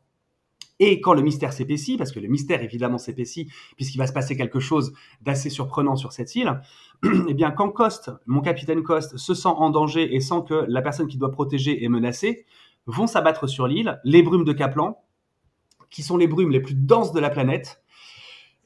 Et 0.80 1.00
quand 1.00 1.14
le 1.14 1.22
mystère 1.22 1.54
s'épaissit, 1.54 1.98
parce 1.98 2.12
que 2.12 2.20
le 2.20 2.28
mystère 2.28 2.62
évidemment 2.62 2.98
s'épaissit, 2.98 3.50
puisqu'il 3.76 3.98
va 3.98 4.08
se 4.08 4.14
passer 4.14 4.36
quelque 4.36 4.60
chose 4.60 4.94
d'assez 5.22 5.50
surprenant 5.50 5.96
sur 5.96 6.12
cette 6.12 6.36
île, 6.36 6.62
eh 7.28 7.34
bien 7.34 7.52
quand 7.52 7.70
Coste, 7.70 8.12
mon 8.26 8.42
capitaine 8.42 8.84
Coste, 8.84 9.18
se 9.18 9.34
sent 9.34 9.48
en 9.48 9.70
danger 9.70 10.16
et 10.16 10.20
sent 10.20 10.44
que 10.48 10.66
la 10.68 10.82
personne 10.82 11.08
qui 11.08 11.18
doit 11.18 11.32
protéger 11.32 11.84
est 11.84 11.90
menacée, 11.90 12.46
vont 12.88 13.08
s'abattre 13.08 13.48
sur 13.48 13.68
l'île, 13.68 14.00
les 14.04 14.22
brumes 14.22 14.44
de 14.44 14.54
Kaplan, 14.54 14.98
qui 15.89 16.04
sont 16.04 16.18
les 16.18 16.27
brumes 16.27 16.51
les 16.51 16.60
plus 16.60 16.75
denses 16.75 17.12
de 17.12 17.20
la 17.20 17.30
planète. 17.30 17.82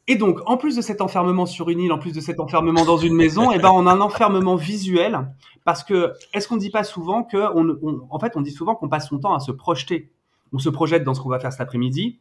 Et 0.08 0.16
donc, 0.16 0.40
en 0.48 0.58
plus 0.58 0.76
de 0.76 0.82
cet 0.82 1.02
enfermement 1.02 1.46
sur 1.46 1.70
une 1.70 1.80
île, 1.80 1.94
en 1.94 2.00
plus 2.00 2.14
de 2.14 2.20
cet 2.20 2.40
enfermement 2.40 2.84
dans 2.84 2.98
une 2.98 3.14
maison, 3.14 3.52
eh 3.52 3.60
ben, 3.60 3.70
on 3.72 3.86
a 3.86 3.94
un 3.94 4.02
enfermement 4.02 4.56
visuel. 4.56 5.32
Parce 5.66 5.84
que, 5.84 6.14
est-ce 6.34 6.48
qu'on 6.48 6.56
ne 6.56 6.60
dit 6.60 6.72
pas 6.72 6.84
souvent 6.84 7.24
que, 7.24 7.38
on, 7.56 8.08
en 8.10 8.20
fait, 8.20 8.36
on 8.36 8.42
dit 8.42 8.52
souvent 8.52 8.74
qu'on 8.74 8.90
passe 8.90 9.08
son 9.08 9.20
temps 9.20 9.36
à 9.36 9.40
se 9.40 9.52
projeter. 9.52 10.12
On 10.52 10.58
se 10.58 10.70
projette 10.70 11.04
dans 11.04 11.14
ce 11.14 11.22
qu'on 11.22 11.30
va 11.30 11.40
faire 11.40 11.52
cet 11.52 11.62
après-midi. 11.62 12.20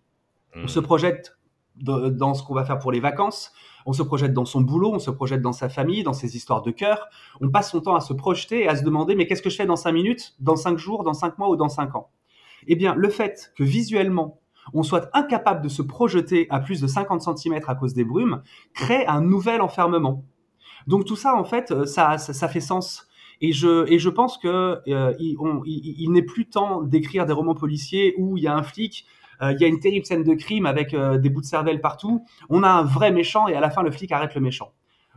On 0.54 0.68
se 0.68 0.80
projette 0.80 1.38
dans 1.76 2.34
ce 2.34 2.42
qu'on 2.42 2.54
va 2.54 2.64
faire 2.64 2.78
pour 2.78 2.92
les 2.92 3.00
vacances. 3.00 3.52
On 3.86 3.94
se 3.94 4.02
projette 4.02 4.34
dans 4.34 4.44
son 4.44 4.60
boulot, 4.60 4.92
on 4.92 4.98
se 4.98 5.10
projette 5.10 5.40
dans 5.40 5.52
sa 5.52 5.70
famille, 5.70 6.02
dans 6.02 6.12
ses 6.12 6.36
histoires 6.36 6.60
de 6.60 6.70
cœur. 6.70 7.06
On 7.40 7.48
passe 7.48 7.70
son 7.70 7.80
temps 7.80 7.94
à 7.94 8.00
se 8.00 8.12
projeter 8.12 8.64
et 8.64 8.68
à 8.68 8.76
se 8.76 8.84
demander, 8.84 9.14
mais 9.14 9.26
qu'est-ce 9.26 9.40
que 9.40 9.48
je 9.48 9.56
fais 9.56 9.64
dans 9.64 9.76
cinq 9.76 9.92
minutes, 9.92 10.34
dans 10.40 10.56
cinq 10.56 10.76
jours, 10.76 11.04
dans 11.04 11.14
cinq 11.14 11.38
mois 11.38 11.48
ou 11.48 11.56
dans 11.56 11.70
cinq 11.70 11.94
ans? 11.94 12.10
Eh 12.66 12.76
bien, 12.76 12.94
le 12.94 13.08
fait 13.08 13.52
que 13.56 13.64
visuellement, 13.64 14.40
on 14.74 14.82
soit 14.82 15.08
incapable 15.12 15.62
de 15.62 15.68
se 15.68 15.82
projeter 15.82 16.46
à 16.50 16.60
plus 16.60 16.80
de 16.80 16.86
50 16.86 17.38
cm 17.38 17.60
à 17.66 17.74
cause 17.74 17.94
des 17.94 18.04
brumes, 18.04 18.42
crée 18.74 19.06
un 19.06 19.20
nouvel 19.20 19.60
enfermement. 19.60 20.24
Donc 20.86 21.04
tout 21.04 21.16
ça, 21.16 21.34
en 21.34 21.44
fait, 21.44 21.70
euh, 21.70 21.84
ça, 21.84 22.18
ça, 22.18 22.48
fait 22.48 22.60
sens. 22.60 23.06
Et 23.40 23.52
je, 23.52 23.90
et 23.92 23.98
je 23.98 24.08
pense 24.08 24.38
que 24.38 24.80
euh, 24.88 25.14
il, 25.18 26.10
n'est 26.10 26.22
plus 26.22 26.48
temps 26.48 26.82
d'écrire 26.82 27.26
des 27.26 27.32
romans 27.32 27.54
policiers 27.54 28.14
où 28.18 28.36
il 28.36 28.42
y 28.42 28.48
a 28.48 28.56
un 28.56 28.62
flic, 28.62 29.06
euh, 29.42 29.52
il 29.52 29.60
y 29.60 29.64
a 29.64 29.68
une 29.68 29.78
terrible 29.78 30.06
scène 30.06 30.24
de 30.24 30.34
crime 30.34 30.66
avec 30.66 30.96
des 30.96 31.30
bouts 31.30 31.42
de 31.42 31.46
cervelle 31.46 31.80
partout, 31.80 32.24
on 32.48 32.62
a 32.62 32.68
un 32.68 32.82
vrai 32.82 33.12
méchant 33.12 33.46
et 33.46 33.54
à 33.54 33.60
la 33.60 33.70
fin 33.70 33.82
le 33.82 33.90
flic 33.92 34.10
arrête 34.10 34.34
le 34.34 34.40
méchant. 34.40 34.72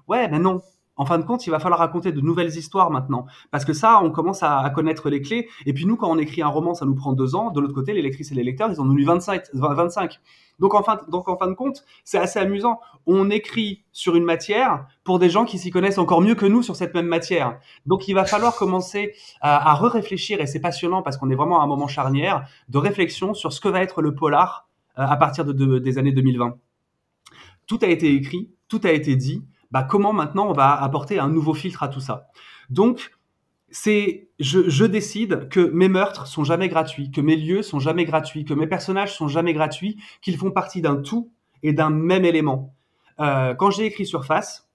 Ouais, 0.07 0.27
mais 0.27 0.39
non, 0.39 0.61
en 0.97 1.05
fin 1.05 1.17
de 1.17 1.23
compte, 1.23 1.47
il 1.47 1.49
va 1.49 1.59
falloir 1.59 1.79
raconter 1.79 2.11
de 2.11 2.21
nouvelles 2.21 2.55
histoires 2.55 2.91
maintenant. 2.91 3.25
Parce 3.49 3.65
que 3.65 3.73
ça, 3.73 4.01
on 4.03 4.11
commence 4.11 4.43
à, 4.43 4.69
connaître 4.75 5.09
les 5.09 5.21
clés. 5.21 5.47
Et 5.65 5.73
puis 5.73 5.85
nous, 5.85 5.95
quand 5.95 6.09
on 6.09 6.17
écrit 6.17 6.41
un 6.41 6.47
roman, 6.47 6.73
ça 6.73 6.85
nous 6.85 6.95
prend 6.95 7.13
deux 7.13 7.33
ans. 7.33 7.51
De 7.51 7.59
l'autre 7.59 7.73
côté, 7.73 7.93
les 7.93 8.01
lectrices 8.01 8.31
et 8.31 8.35
les 8.35 8.43
lecteurs, 8.43 8.69
ils 8.71 8.79
en 8.79 8.89
ont 8.89 8.95
eu 8.95 9.03
25. 9.03 9.43
25. 9.53 10.19
Donc 10.59 10.75
en, 10.75 10.83
fin, 10.83 10.99
donc 11.09 11.27
en 11.27 11.37
fin 11.37 11.47
de 11.47 11.55
compte, 11.55 11.83
c'est 12.03 12.19
assez 12.19 12.37
amusant. 12.37 12.79
On 13.07 13.31
écrit 13.31 13.83
sur 13.91 14.15
une 14.15 14.23
matière 14.23 14.85
pour 15.03 15.17
des 15.17 15.29
gens 15.29 15.43
qui 15.43 15.57
s'y 15.57 15.71
connaissent 15.71 15.97
encore 15.97 16.21
mieux 16.21 16.35
que 16.35 16.45
nous 16.45 16.61
sur 16.61 16.75
cette 16.75 16.93
même 16.93 17.07
matière. 17.07 17.57
Donc 17.87 18.07
il 18.07 18.13
va 18.13 18.25
falloir 18.25 18.55
commencer 18.55 19.13
à, 19.41 19.73
re-réfléchir, 19.73 20.39
et 20.39 20.45
c'est 20.45 20.59
passionnant 20.59 21.01
parce 21.01 21.17
qu'on 21.17 21.31
est 21.31 21.35
vraiment 21.35 21.61
à 21.61 21.63
un 21.63 21.67
moment 21.67 21.87
charnière 21.87 22.47
de 22.69 22.77
réflexion 22.77 23.33
sur 23.33 23.53
ce 23.53 23.59
que 23.59 23.69
va 23.69 23.81
être 23.81 24.03
le 24.03 24.13
polar 24.13 24.67
euh, 24.99 25.03
à 25.03 25.17
partir 25.17 25.45
de, 25.45 25.79
des 25.79 25.97
années 25.97 26.11
2020. 26.11 26.55
Tout 27.65 27.79
a 27.81 27.87
été 27.87 28.13
écrit, 28.13 28.51
tout 28.67 28.81
a 28.83 28.91
été 28.91 29.15
dit 29.15 29.43
bah, 29.71 29.83
comment 29.83 30.13
maintenant 30.13 30.47
on 30.47 30.53
va 30.53 30.73
apporter 30.81 31.19
un 31.19 31.29
nouveau 31.29 31.53
filtre 31.53 31.83
à 31.83 31.87
tout 31.87 31.99
ça? 31.99 32.27
Donc, 32.69 33.11
c'est 33.69 34.29
je, 34.39 34.85
décide 34.85 35.47
que 35.49 35.59
mes 35.59 35.87
meurtres 35.87 36.27
sont 36.27 36.43
jamais 36.43 36.67
gratuits, 36.67 37.09
que 37.09 37.21
mes 37.21 37.35
lieux 37.35 37.61
sont 37.61 37.79
jamais 37.79 38.05
gratuits, 38.05 38.43
que 38.43 38.53
mes 38.53 38.67
personnages 38.67 39.15
sont 39.15 39.27
jamais 39.27 39.53
gratuits, 39.53 39.97
qu'ils 40.21 40.37
font 40.37 40.51
partie 40.51 40.81
d'un 40.81 40.97
tout 40.97 41.31
et 41.63 41.73
d'un 41.73 41.89
même 41.89 42.25
élément. 42.25 42.75
Euh, 43.19 43.53
quand 43.55 43.71
j'ai 43.71 43.85
écrit 43.85 44.05
Surface, 44.05 44.69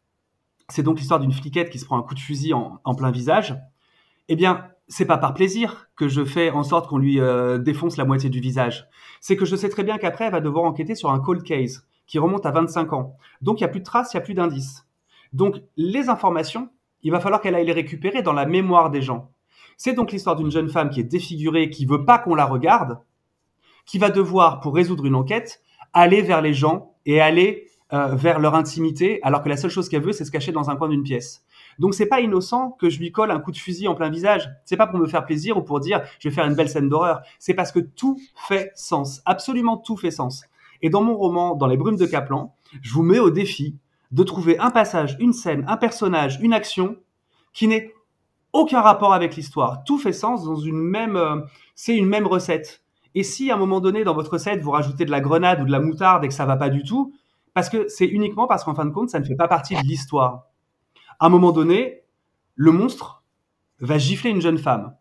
c'est 0.69 0.83
donc 0.83 0.99
l'histoire 0.99 1.21
d'une 1.21 1.33
fliquette 1.33 1.71
qui 1.71 1.79
se 1.79 1.85
prend 1.85 1.99
un 1.99 2.03
coup 2.03 2.15
de 2.15 2.21
fusil 2.21 2.55
en, 2.55 2.81
en 2.85 2.95
plein 2.95 3.11
visage. 3.11 3.57
Eh 4.29 4.37
bien, 4.37 4.69
c'est 4.89 5.05
pas 5.05 5.19
par 5.19 5.35
plaisir 5.35 5.89
que 5.97 6.09
je 6.09 6.25
fais 6.25 6.51
en 6.51 6.63
sorte 6.63 6.89
qu'on 6.89 6.99
lui 6.99 7.21
euh, 7.21 7.59
défonce 7.59 7.97
la 7.97 8.05
moitié 8.05 8.31
du 8.31 8.41
visage. 8.41 8.89
C'est 9.21 9.37
que 9.37 9.45
je 9.45 9.57
sais 9.57 9.69
très 9.69 9.85
bien 9.85 9.99
qu'après, 9.99 10.27
elle 10.27 10.33
va 10.33 10.41
devoir 10.41 10.65
enquêter 10.65 10.95
sur 10.95 11.11
un 11.11 11.19
cold 11.19 11.43
case 11.43 11.87
qui 12.07 12.19
remonte 12.19 12.47
à 12.47 12.53
25 12.53 12.93
ans. 12.93 13.17
Donc, 13.43 13.61
il 13.61 13.65
n'y 13.65 13.69
a 13.69 13.69
plus 13.69 13.81
de 13.81 13.85
traces, 13.85 14.15
il 14.15 14.17
n'y 14.17 14.23
a 14.23 14.25
plus 14.25 14.35
d'indices. 14.35 14.86
Donc, 15.37 15.57
les 15.77 16.09
informations, 16.09 16.71
il 17.03 17.13
va 17.13 17.21
falloir 17.21 17.43
qu'elle 17.43 17.55
aille 17.55 17.67
les 17.67 17.73
récupérer 17.73 18.23
dans 18.23 18.33
la 18.33 18.47
mémoire 18.47 18.91
des 18.91 19.03
gens. 19.03 19.31
C'est 19.77 19.93
donc 19.93 20.11
l'histoire 20.11 20.35
d'une 20.35 20.51
jeune 20.51 20.71
femme 20.71 20.89
qui 20.89 21.01
est 21.01 21.05
défigurée, 21.05 21.69
qui 21.69 21.85
veut 21.85 22.07
pas 22.07 22.19
qu'on 22.19 22.35
la 22.35 22.47
regarde, 22.47 23.01
qui 23.85 23.99
va 23.99 24.09
devoir, 24.09 24.61
pour 24.61 24.75
résoudre 24.75 25.05
une 25.05 25.15
enquête, 25.15 25.61
aller 25.93 26.23
vers 26.23 26.41
les 26.41 26.55
gens 26.55 26.95
et 27.05 27.21
aller 27.21 27.69
euh, 27.93 28.15
vers 28.15 28.39
leur 28.39 28.55
intimité, 28.55 29.21
alors 29.23 29.43
que 29.43 29.51
la 29.51 29.59
seule 29.59 29.71
chose 29.71 29.91
qu'elle 29.91 30.03
veut, 30.03 30.15
c'est 30.15 30.25
se 30.25 30.31
cacher 30.31 30.53
dans 30.53 30.71
un 30.71 30.77
coin 30.77 30.89
d'une 30.89 31.03
pièce. 31.03 31.45
Donc 31.79 31.93
c'est 31.93 32.07
pas 32.07 32.23
innocent 32.23 32.71
que 32.71 32.89
je 32.89 32.99
lui 32.99 33.13
colle 33.13 33.31
un 33.31 33.39
coup 33.39 33.53
de 33.53 33.59
fusil 33.59 33.89
en 33.89 33.95
plein 33.95 34.09
visage. 34.09 34.51
C'est 34.65 34.79
pas 34.79 34.87
pour 34.87 34.99
me 34.99 35.07
faire 35.07 35.27
plaisir 35.27 35.59
ou 35.59 35.63
pour 35.63 35.81
dire 35.81 36.01
je 36.19 36.31
vais 36.31 36.35
faire 36.35 36.47
une 36.47 36.55
belle 36.55 36.71
scène 36.71 36.89
d'horreur. 36.89 37.21
C'est 37.39 37.53
parce 37.53 37.73
que 37.73 37.81
tout 37.81 38.19
fait 38.49 38.73
sens. 38.75 39.21
Absolument 39.27 39.77
tout 39.77 39.99
fait 39.99 40.11
sens. 40.11 40.45
Et 40.81 40.89
dans 40.89 41.03
mon 41.03 41.15
roman, 41.15 41.55
dans 41.55 41.67
les 41.67 41.77
brumes 41.77 41.97
de 41.97 42.07
Kaplan, 42.07 42.55
je 42.81 42.95
vous 42.95 43.03
mets 43.03 43.19
au 43.19 43.29
défi 43.29 43.77
de 44.17 44.23
trouver 44.23 44.59
un 44.59 44.71
passage, 44.71 45.15
une 45.21 45.35
scène, 45.35 45.63
un 45.69 45.77
personnage, 45.77 46.39
une 46.41 46.55
action 46.55 46.97
qui 47.53 47.69
n'est 47.69 47.93
aucun 48.55 48.81
rapport 48.81 49.13
avec 49.13 49.37
l'histoire. 49.37 49.85
Tout 49.85 49.99
fait 49.99 50.15
sens 50.15 50.43
dans 50.43 50.57
une 50.57 50.79
même, 50.79 51.17
euh, 51.17 51.43
c'est 51.75 51.95
une 51.95 52.07
même 52.07 52.27
recette. 52.27 52.83
Et 53.15 53.23
si 53.23 53.51
à 53.51 53.57
un 53.57 53.59
moment 53.59 53.79
donné 53.79 54.05
dans 54.05 54.15
votre 54.15 54.33
recette 54.33 54.63
vous 54.63 54.71
rajoutez 54.71 55.05
de 55.05 55.11
la 55.11 55.21
grenade 55.21 55.61
ou 55.61 55.67
de 55.67 55.71
la 55.71 55.81
moutarde 55.81 56.25
et 56.25 56.29
que 56.29 56.35
ça 56.35 56.47
va 56.47 56.57
pas 56.57 56.71
du 56.71 56.83
tout, 56.83 57.13
parce 57.53 57.69
que 57.69 57.89
c'est 57.89 58.07
uniquement 58.07 58.47
parce 58.47 58.65
qu'en 58.65 58.75
fin 58.75 58.87
de 58.87 58.91
compte 58.91 59.11
ça 59.11 59.21
ne 59.21 59.25
fait 59.27 59.37
pas 59.37 59.49
partie 59.49 59.75
de 59.75 59.83
l'histoire. 59.83 60.47
À 61.21 61.27
un 61.27 61.29
moment 61.29 61.53
donné, 61.53 62.01
le 62.55 62.73
monstre 62.73 63.23
va 63.81 63.99
gifler 63.99 64.31
une 64.31 64.41
jeune 64.41 64.59
femme. 64.59 64.97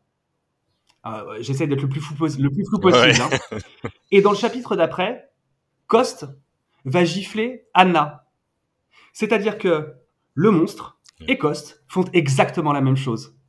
Euh, 1.05 1.38
J'essaie 1.39 1.67
d'être 1.67 1.84
le 1.84 1.88
plus 1.88 2.01
flou, 2.01 2.27
le 2.38 2.50
plus 2.50 2.65
flou 2.65 2.79
possible. 2.79 3.22
Hein. 3.22 3.60
Et 4.12 4.22
dans 4.22 4.31
le 4.31 4.38
chapitre 4.38 4.75
d'après, 4.75 5.29
Coste 5.88 6.27
va 6.84 7.05
gifler 7.05 7.65
Anna. 7.74 8.25
C'est-à-dire 9.15 9.57
que 9.57 9.93
le 10.34 10.51
monstre 10.51 11.00
et 11.29 11.38
Coste 11.38 11.86
font 11.88 12.03
exactement 12.12 12.74
la 12.74 12.81
même 12.81 12.98
chose, 12.98 13.39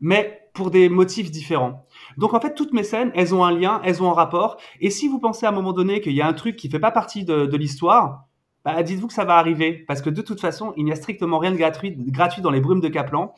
mais 0.00 0.50
pour 0.54 0.72
des 0.72 0.88
motifs 0.88 1.30
différents. 1.30 1.86
Donc 2.18 2.34
en 2.34 2.40
fait, 2.40 2.54
toutes 2.54 2.72
mes 2.72 2.82
scènes, 2.82 3.12
elles 3.14 3.32
ont 3.32 3.44
un 3.44 3.52
lien, 3.52 3.80
elles 3.84 4.02
ont 4.02 4.10
un 4.10 4.14
rapport. 4.14 4.56
Et 4.80 4.90
si 4.90 5.06
vous 5.06 5.20
pensez 5.20 5.46
à 5.46 5.50
un 5.50 5.52
moment 5.52 5.72
donné 5.72 6.00
qu'il 6.00 6.14
y 6.14 6.20
a 6.20 6.26
un 6.26 6.32
truc 6.32 6.56
qui 6.56 6.68
fait 6.68 6.80
pas 6.80 6.90
partie 6.90 7.24
de, 7.24 7.46
de 7.46 7.56
l'histoire, 7.56 8.26
bah, 8.64 8.82
dites-vous 8.82 9.06
que 9.06 9.12
ça 9.12 9.24
va 9.24 9.36
arriver, 9.36 9.84
parce 9.86 10.02
que 10.02 10.10
de 10.10 10.20
toute 10.20 10.40
façon, 10.40 10.72
il 10.76 10.84
n'y 10.84 10.90
a 10.90 10.96
strictement 10.96 11.38
rien 11.38 11.52
de 11.52 11.56
gratuit, 11.56 11.94
gratuit 11.96 12.42
dans 12.42 12.50
les 12.50 12.60
brumes 12.60 12.80
de 12.80 12.88
Kaplan. 12.88 13.34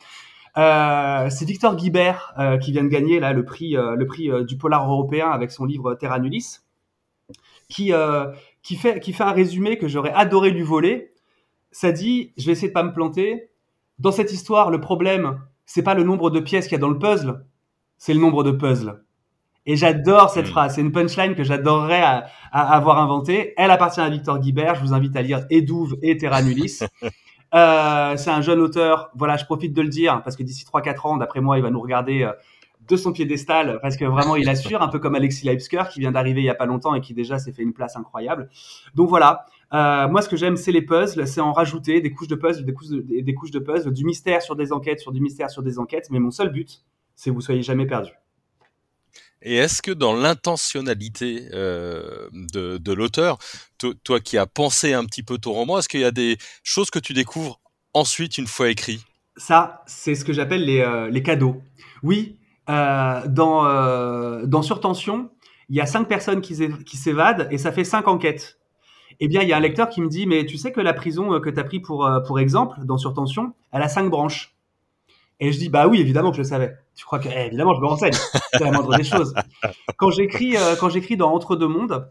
Euh, 0.57 1.29
c'est 1.29 1.45
Victor 1.45 1.75
Guibert 1.75 2.33
euh, 2.39 2.57
qui 2.57 2.71
vient 2.71 2.83
de 2.83 2.89
gagner 2.89 3.19
là 3.19 3.33
le 3.33 3.45
prix, 3.45 3.77
euh, 3.77 3.95
le 3.95 4.07
prix 4.07 4.31
du 4.45 4.57
polar 4.57 4.89
européen 4.89 5.29
avec 5.29 5.51
son 5.51 5.65
livre 5.65 5.93
Terra 5.93 6.17
Nullis, 6.17 6.57
qui 7.69 7.91
qui 8.63 8.75
fait 8.77 8.99
qui 8.99 9.13
fait 9.13 9.23
un 9.23 9.31
résumé 9.31 9.77
que 9.77 9.87
j'aurais 9.87 10.13
adoré 10.13 10.49
lui 10.49 10.63
voler. 10.63 11.13
Ça 11.79 11.91
dit, 11.91 12.33
je 12.37 12.47
vais 12.47 12.53
essayer 12.53 12.69
de 12.69 12.73
pas 12.73 12.81
me 12.81 12.91
planter. 12.91 13.51
Dans 13.99 14.11
cette 14.11 14.31
histoire, 14.31 14.71
le 14.71 14.81
problème, 14.81 15.39
c'est 15.67 15.83
pas 15.83 15.93
le 15.93 16.01
nombre 16.01 16.31
de 16.31 16.39
pièces 16.39 16.65
qu'il 16.65 16.71
y 16.71 16.75
a 16.75 16.79
dans 16.79 16.89
le 16.89 16.97
puzzle, 16.97 17.45
c'est 17.99 18.15
le 18.15 18.19
nombre 18.19 18.43
de 18.43 18.49
puzzles. 18.49 19.03
Et 19.67 19.75
j'adore 19.75 20.31
cette 20.31 20.47
Mm. 20.47 20.49
phrase. 20.49 20.73
C'est 20.73 20.81
une 20.81 20.91
punchline 20.91 21.35
que 21.35 21.43
j'adorerais 21.43 22.01
à- 22.01 22.25
à 22.51 22.61
avoir 22.75 22.97
inventée. 22.97 23.53
Elle 23.57 23.69
appartient 23.69 23.99
à 24.01 24.09
Victor 24.09 24.39
Guibert. 24.39 24.73
Je 24.73 24.81
vous 24.81 24.93
invite 24.95 25.15
à 25.15 25.21
lire 25.21 25.45
Edouve 25.51 25.97
et 26.01 26.17
Terra 26.17 26.41
Nullis. 26.41 26.79
Euh, 27.53 28.17
c'est 28.17 28.29
un 28.31 28.41
jeune 28.41 28.59
auteur. 28.59 29.09
Voilà, 29.15 29.37
je 29.37 29.45
profite 29.45 29.71
de 29.73 29.81
le 29.81 29.87
dire 29.87 30.21
parce 30.23 30.35
que 30.35 30.43
d'ici 30.43 30.65
3-4 30.65 31.05
ans, 31.05 31.15
d'après 31.15 31.39
moi, 31.39 31.57
il 31.57 31.61
va 31.61 31.69
nous 31.69 31.79
regarder 31.79 32.23
euh, 32.23 32.33
de 32.89 32.97
son 32.97 33.13
piédestal 33.13 33.79
parce 33.81 33.95
que 33.95 34.03
vraiment, 34.03 34.35
il 34.35 34.49
assure, 34.49 34.81
un 34.81 34.89
peu 34.89 34.99
comme 34.99 35.15
Alexis 35.15 35.45
Leipsker 35.45 35.83
qui 35.93 36.01
vient 36.01 36.11
d'arriver 36.11 36.41
il 36.41 36.43
y 36.43 36.49
a 36.49 36.55
pas 36.55 36.65
longtemps 36.65 36.93
et 36.93 36.99
qui 36.99 37.13
déjà 37.13 37.39
s'est 37.39 37.53
fait 37.53 37.63
une 37.63 37.71
place 37.71 37.95
incroyable. 37.95 38.49
Donc 38.95 39.07
voilà. 39.07 39.45
Euh, 39.73 40.07
moi, 40.07 40.21
ce 40.21 40.29
que 40.29 40.37
j'aime, 40.37 40.55
c'est 40.55 40.71
les 40.71 40.81
puzzles, 40.81 41.27
c'est 41.27 41.41
en 41.41 41.51
rajouter 41.51 41.99
des 41.99 42.11
couches 42.11 42.29
de 42.29 42.35
puzzles, 42.35 42.65
des 42.65 42.73
couches 42.73 42.87
de, 42.87 43.21
des, 43.21 43.33
couches 43.33 43.51
de 43.51 43.59
puzzles, 43.59 43.91
du 43.91 44.05
mystère 44.05 44.41
sur 44.41 44.55
des 44.55 44.71
enquêtes, 44.71 44.99
sur 44.99 45.11
du 45.11 45.19
mystère 45.19 45.49
sur 45.49 45.61
des 45.61 45.77
enquêtes. 45.77 46.09
Mais 46.09 46.19
mon 46.19 46.31
seul 46.31 46.49
but, 46.49 46.83
c'est 47.15 47.29
que 47.29 47.35
vous 47.35 47.41
soyez 47.41 47.63
jamais 47.63 47.85
perdu. 47.85 48.11
Et 49.41 49.55
est-ce 49.55 49.81
que 49.81 49.91
dans 49.91 50.15
l'intentionnalité 50.15 51.49
euh, 51.53 52.29
de, 52.33 52.77
de 52.77 52.93
l'auteur, 52.93 53.37
to- 53.77 53.93
toi 53.93 54.19
qui 54.19 54.37
as 54.37 54.47
pensé 54.47 54.93
un 54.93 55.05
petit 55.05 55.23
peu 55.23 55.37
ton 55.37 55.51
roman, 55.51 55.79
est-ce 55.79 55.89
qu'il 55.89 55.99
y 55.99 56.05
a 56.05 56.11
des 56.11 56.37
choses 56.63 56.89
que 56.89 56.99
tu 56.99 57.13
découvres 57.13 57.59
ensuite 57.93 58.37
une 58.37 58.47
fois 58.47 58.69
écrit? 58.69 59.03
Ça, 59.35 59.83
c'est 59.85 60.15
ce 60.15 60.25
que 60.25 60.33
j'appelle 60.33 60.65
les, 60.65 60.79
euh, 60.79 61.09
les 61.09 61.21
cadeaux. 61.21 61.61
Oui, 62.03 62.39
dans, 62.67 64.43
dans 64.45 64.61
Surtension, 64.61 65.29
il 65.69 65.75
y 65.75 65.81
a 65.81 65.85
cinq 65.85 66.07
personnes 66.07 66.41
qui 66.41 66.55
qui 66.85 66.97
s'évadent 66.97 67.47
et 67.51 67.57
ça 67.57 67.71
fait 67.71 67.83
cinq 67.83 68.07
enquêtes. 68.07 68.57
Eh 69.19 69.27
bien, 69.27 69.41
il 69.41 69.47
y 69.47 69.53
a 69.53 69.57
un 69.57 69.61
lecteur 69.61 69.89
qui 69.89 70.01
me 70.01 70.07
dit, 70.07 70.27
mais 70.27 70.45
tu 70.45 70.57
sais 70.57 70.71
que 70.71 70.81
la 70.81 70.93
prison 70.93 71.33
euh, 71.33 71.39
que 71.39 71.49
tu 71.49 71.59
as 71.59 71.63
pris 71.63 71.79
pour, 71.79 72.05
euh, 72.05 72.19
pour 72.19 72.39
exemple, 72.39 72.77
dans 72.83 72.97
Surtension, 72.97 73.53
elle 73.71 73.81
a 73.81 73.89
cinq 73.89 74.09
branches. 74.09 74.55
Et 75.39 75.51
je 75.51 75.57
dis, 75.57 75.69
bah 75.69 75.87
oui, 75.87 75.99
évidemment 75.99 76.31
que 76.31 76.37
je 76.37 76.41
le 76.41 76.47
savais. 76.47 76.75
Tu 76.95 77.05
crois 77.05 77.19
que, 77.19 77.29
eh, 77.29 77.47
évidemment, 77.47 77.73
je 77.75 77.81
me 77.81 77.85
renseigne. 77.85 78.13
C'est 78.53 78.63
la 78.63 78.71
moindre 78.71 78.95
des 78.95 79.03
choses. 79.03 79.33
Quand 79.97 80.09
j'écris, 80.11 80.57
euh, 80.57 80.75
quand 80.79 80.89
j'écris 80.89 81.17
dans 81.17 81.33
Entre 81.33 81.55
deux 81.55 81.67
mondes, 81.67 82.09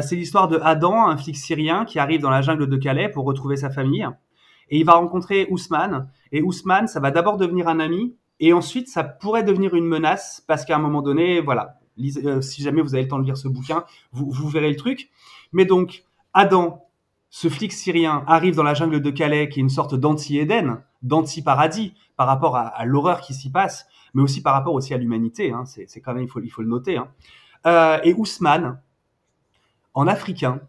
c'est 0.00 0.14
l'histoire 0.14 0.46
de 0.46 0.60
Adam, 0.62 1.08
un 1.08 1.16
flic 1.16 1.36
syrien 1.36 1.84
qui 1.84 1.98
arrive 1.98 2.20
dans 2.20 2.30
la 2.30 2.40
jungle 2.40 2.68
de 2.68 2.76
Calais 2.76 3.08
pour 3.08 3.24
retrouver 3.24 3.56
sa 3.56 3.68
famille. 3.68 4.06
Et 4.70 4.78
il 4.78 4.84
va 4.84 4.92
rencontrer 4.92 5.48
Ousmane. 5.50 6.08
Et 6.30 6.40
Ousmane, 6.40 6.86
ça 6.86 7.00
va 7.00 7.10
d'abord 7.10 7.36
devenir 7.36 7.66
un 7.66 7.80
ami. 7.80 8.14
Et 8.38 8.52
ensuite, 8.52 8.88
ça 8.88 9.02
pourrait 9.02 9.42
devenir 9.42 9.74
une 9.74 9.86
menace 9.86 10.44
parce 10.46 10.64
qu'à 10.64 10.76
un 10.76 10.78
moment 10.78 11.02
donné, 11.02 11.40
voilà, 11.40 11.80
si 12.40 12.62
jamais 12.62 12.80
vous 12.80 12.94
avez 12.94 13.02
le 13.02 13.08
temps 13.08 13.18
de 13.18 13.24
lire 13.24 13.36
ce 13.36 13.48
bouquin, 13.48 13.84
vous, 14.12 14.30
vous 14.30 14.48
verrez 14.48 14.70
le 14.70 14.76
truc. 14.76 15.10
Mais 15.52 15.64
donc, 15.64 16.04
Adam, 16.34 16.86
ce 17.30 17.48
flic 17.48 17.72
syrien, 17.72 18.24
arrive 18.26 18.54
dans 18.54 18.62
la 18.62 18.74
jungle 18.74 19.00
de 19.00 19.10
Calais, 19.10 19.48
qui 19.48 19.60
est 19.60 19.62
une 19.62 19.68
sorte 19.68 19.94
d'anti-Éden, 19.94 20.82
d'anti-paradis 21.02 21.94
par 22.16 22.26
rapport 22.26 22.56
à, 22.56 22.84
l'horreur 22.84 23.20
qui 23.20 23.34
s'y 23.34 23.50
passe, 23.50 23.86
mais 24.14 24.22
aussi 24.22 24.42
par 24.42 24.54
rapport 24.54 24.74
aussi 24.74 24.94
à 24.94 24.98
l'humanité. 24.98 25.52
Hein, 25.52 25.64
c'est 25.64 26.00
quand 26.00 26.14
même, 26.14 26.24
il 26.24 26.28
faut, 26.28 26.40
il 26.40 26.50
faut 26.50 26.62
le 26.62 26.68
noter. 26.68 26.96
Hein. 26.96 27.08
Euh, 27.66 27.98
et 28.04 28.14
Ousmane, 28.14 28.80
en 29.94 30.06
africain, 30.06 30.60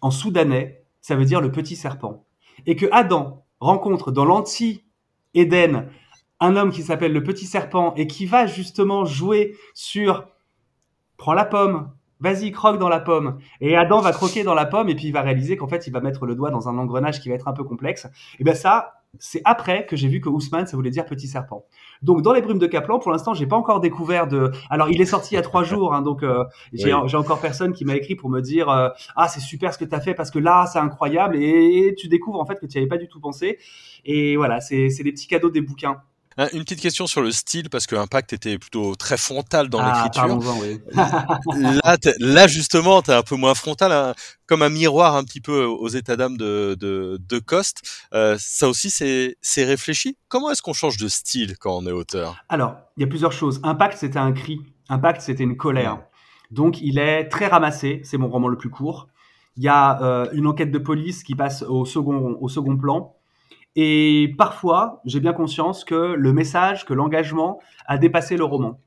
en 0.00 0.10
soudanais, 0.10 0.84
ça 1.00 1.16
veut 1.16 1.24
dire 1.24 1.40
le 1.40 1.50
petit 1.50 1.76
serpent. 1.76 2.24
Et 2.66 2.76
que 2.76 2.86
Adam 2.92 3.44
rencontre 3.60 4.12
dans 4.12 4.24
l'anti-Éden 4.24 5.88
un 6.40 6.56
homme 6.56 6.72
qui 6.72 6.82
s'appelle 6.82 7.12
le 7.12 7.22
petit 7.22 7.46
serpent 7.46 7.94
et 7.94 8.06
qui 8.06 8.26
va 8.26 8.46
justement 8.46 9.04
jouer 9.04 9.56
sur 9.74 10.26
prends 11.16 11.34
la 11.34 11.44
pomme, 11.44 11.92
vas-y, 12.22 12.52
croque 12.52 12.78
dans 12.78 12.88
la 12.88 13.00
pomme. 13.00 13.38
Et 13.60 13.76
Adam 13.76 14.00
va 14.00 14.12
croquer 14.12 14.44
dans 14.44 14.54
la 14.54 14.64
pomme 14.64 14.88
et 14.88 14.94
puis 14.94 15.08
il 15.08 15.12
va 15.12 15.20
réaliser 15.22 15.56
qu'en 15.56 15.68
fait, 15.68 15.86
il 15.86 15.92
va 15.92 16.00
mettre 16.00 16.24
le 16.24 16.34
doigt 16.34 16.50
dans 16.50 16.68
un 16.68 16.78
engrenage 16.78 17.20
qui 17.20 17.28
va 17.28 17.34
être 17.34 17.48
un 17.48 17.52
peu 17.52 17.64
complexe. 17.64 18.06
Et 18.38 18.44
ben 18.44 18.54
ça, 18.54 18.94
c'est 19.18 19.42
après 19.44 19.84
que 19.84 19.94
j'ai 19.94 20.08
vu 20.08 20.20
que 20.22 20.30
Ousmane, 20.30 20.66
ça 20.66 20.76
voulait 20.76 20.90
dire 20.90 21.04
petit 21.04 21.26
serpent. 21.26 21.66
Donc 22.00 22.22
dans 22.22 22.32
les 22.32 22.40
brumes 22.40 22.58
de 22.58 22.66
Kaplan, 22.66 22.98
pour 22.98 23.10
l'instant, 23.10 23.34
j'ai 23.34 23.46
pas 23.46 23.56
encore 23.56 23.80
découvert 23.80 24.26
de. 24.26 24.50
Alors 24.70 24.88
il 24.88 25.00
est 25.02 25.06
sorti 25.06 25.34
il 25.34 25.36
y 25.36 25.38
a 25.38 25.42
trois 25.42 25.64
jours, 25.64 25.92
hein, 25.94 26.00
donc 26.00 26.22
euh, 26.22 26.44
j'ai 26.72 26.94
Oui. 26.94 27.14
encore 27.14 27.38
personne 27.40 27.74
qui 27.74 27.84
m'a 27.84 27.94
écrit 27.94 28.14
pour 28.14 28.30
me 28.30 28.40
dire 28.40 28.70
euh, 28.70 28.88
ah 29.16 29.28
c'est 29.28 29.40
super 29.40 29.74
ce 29.74 29.78
que 29.78 29.84
tu 29.84 29.94
as 29.94 30.00
fait 30.00 30.14
parce 30.14 30.30
que 30.30 30.38
là 30.38 30.64
c'est 30.66 30.78
incroyable 30.78 31.36
et 31.36 31.94
tu 31.98 32.08
découvres 32.08 32.40
en 32.40 32.46
fait 32.46 32.58
que 32.58 32.64
tu 32.66 32.78
n'y 32.78 32.82
avais 32.82 32.88
pas 32.88 32.96
du 32.96 33.08
tout 33.08 33.20
pensé. 33.20 33.58
Et 34.06 34.36
voilà, 34.36 34.60
c'est 34.60 34.88
c'est 34.88 35.02
des 35.04 35.12
petits 35.12 35.28
cadeaux 35.28 35.50
des 35.50 35.60
bouquins. 35.60 36.00
Hein, 36.38 36.48
Une 36.52 36.60
petite 36.60 36.80
question 36.80 37.06
sur 37.06 37.20
le 37.20 37.30
style, 37.30 37.68
parce 37.70 37.86
que 37.86 37.96
Impact 37.96 38.32
était 38.32 38.58
plutôt 38.58 38.94
très 38.94 39.16
frontal 39.16 39.68
dans 39.68 39.80
ah, 39.80 40.04
l'écriture. 40.04 40.38
oui. 40.60 40.80
Là, 41.84 41.96
là, 42.18 42.46
justement, 42.46 43.02
t'es 43.02 43.12
un 43.12 43.22
peu 43.22 43.36
moins 43.36 43.54
frontal, 43.54 43.92
hein, 43.92 44.14
comme 44.46 44.62
un 44.62 44.68
miroir 44.68 45.16
un 45.16 45.24
petit 45.24 45.40
peu 45.40 45.64
aux 45.64 45.88
états 45.88 46.16
d'âme 46.16 46.36
de, 46.36 46.76
de, 46.78 47.18
de 47.20 47.38
Coste. 47.38 47.82
Euh, 48.14 48.36
ça 48.38 48.68
aussi, 48.68 48.90
c'est 48.90 49.36
c'est 49.40 49.64
réfléchi. 49.64 50.16
Comment 50.28 50.50
est-ce 50.50 50.62
qu'on 50.62 50.72
change 50.72 50.96
de 50.96 51.08
style 51.08 51.56
quand 51.58 51.76
on 51.76 51.86
est 51.86 51.92
auteur? 51.92 52.36
Alors, 52.48 52.76
il 52.96 53.02
y 53.02 53.04
a 53.04 53.06
plusieurs 53.06 53.32
choses. 53.32 53.60
Impact, 53.62 53.98
c'était 53.98 54.18
un 54.18 54.32
cri. 54.32 54.60
Impact, 54.88 55.20
c'était 55.20 55.44
une 55.44 55.56
colère. 55.56 56.00
Donc, 56.50 56.80
il 56.80 56.98
est 56.98 57.28
très 57.28 57.46
ramassé. 57.46 58.00
C'est 58.04 58.18
mon 58.18 58.28
roman 58.28 58.48
le 58.48 58.58
plus 58.58 58.70
court. 58.70 59.08
Il 59.56 59.62
y 59.62 59.68
a 59.68 60.02
euh, 60.02 60.28
une 60.32 60.46
enquête 60.46 60.70
de 60.70 60.78
police 60.78 61.22
qui 61.24 61.34
passe 61.34 61.62
au 61.62 61.84
second, 61.84 62.36
au 62.40 62.48
second 62.48 62.76
plan. 62.76 63.16
Et 63.76 64.34
parfois, 64.36 65.00
j'ai 65.04 65.20
bien 65.20 65.32
conscience 65.32 65.84
que 65.84 65.94
le 66.14 66.32
message, 66.32 66.84
que 66.84 66.92
l'engagement 66.94 67.60
a 67.86 67.98
dépassé 67.98 68.36
le 68.36 68.44
roman. 68.44 68.80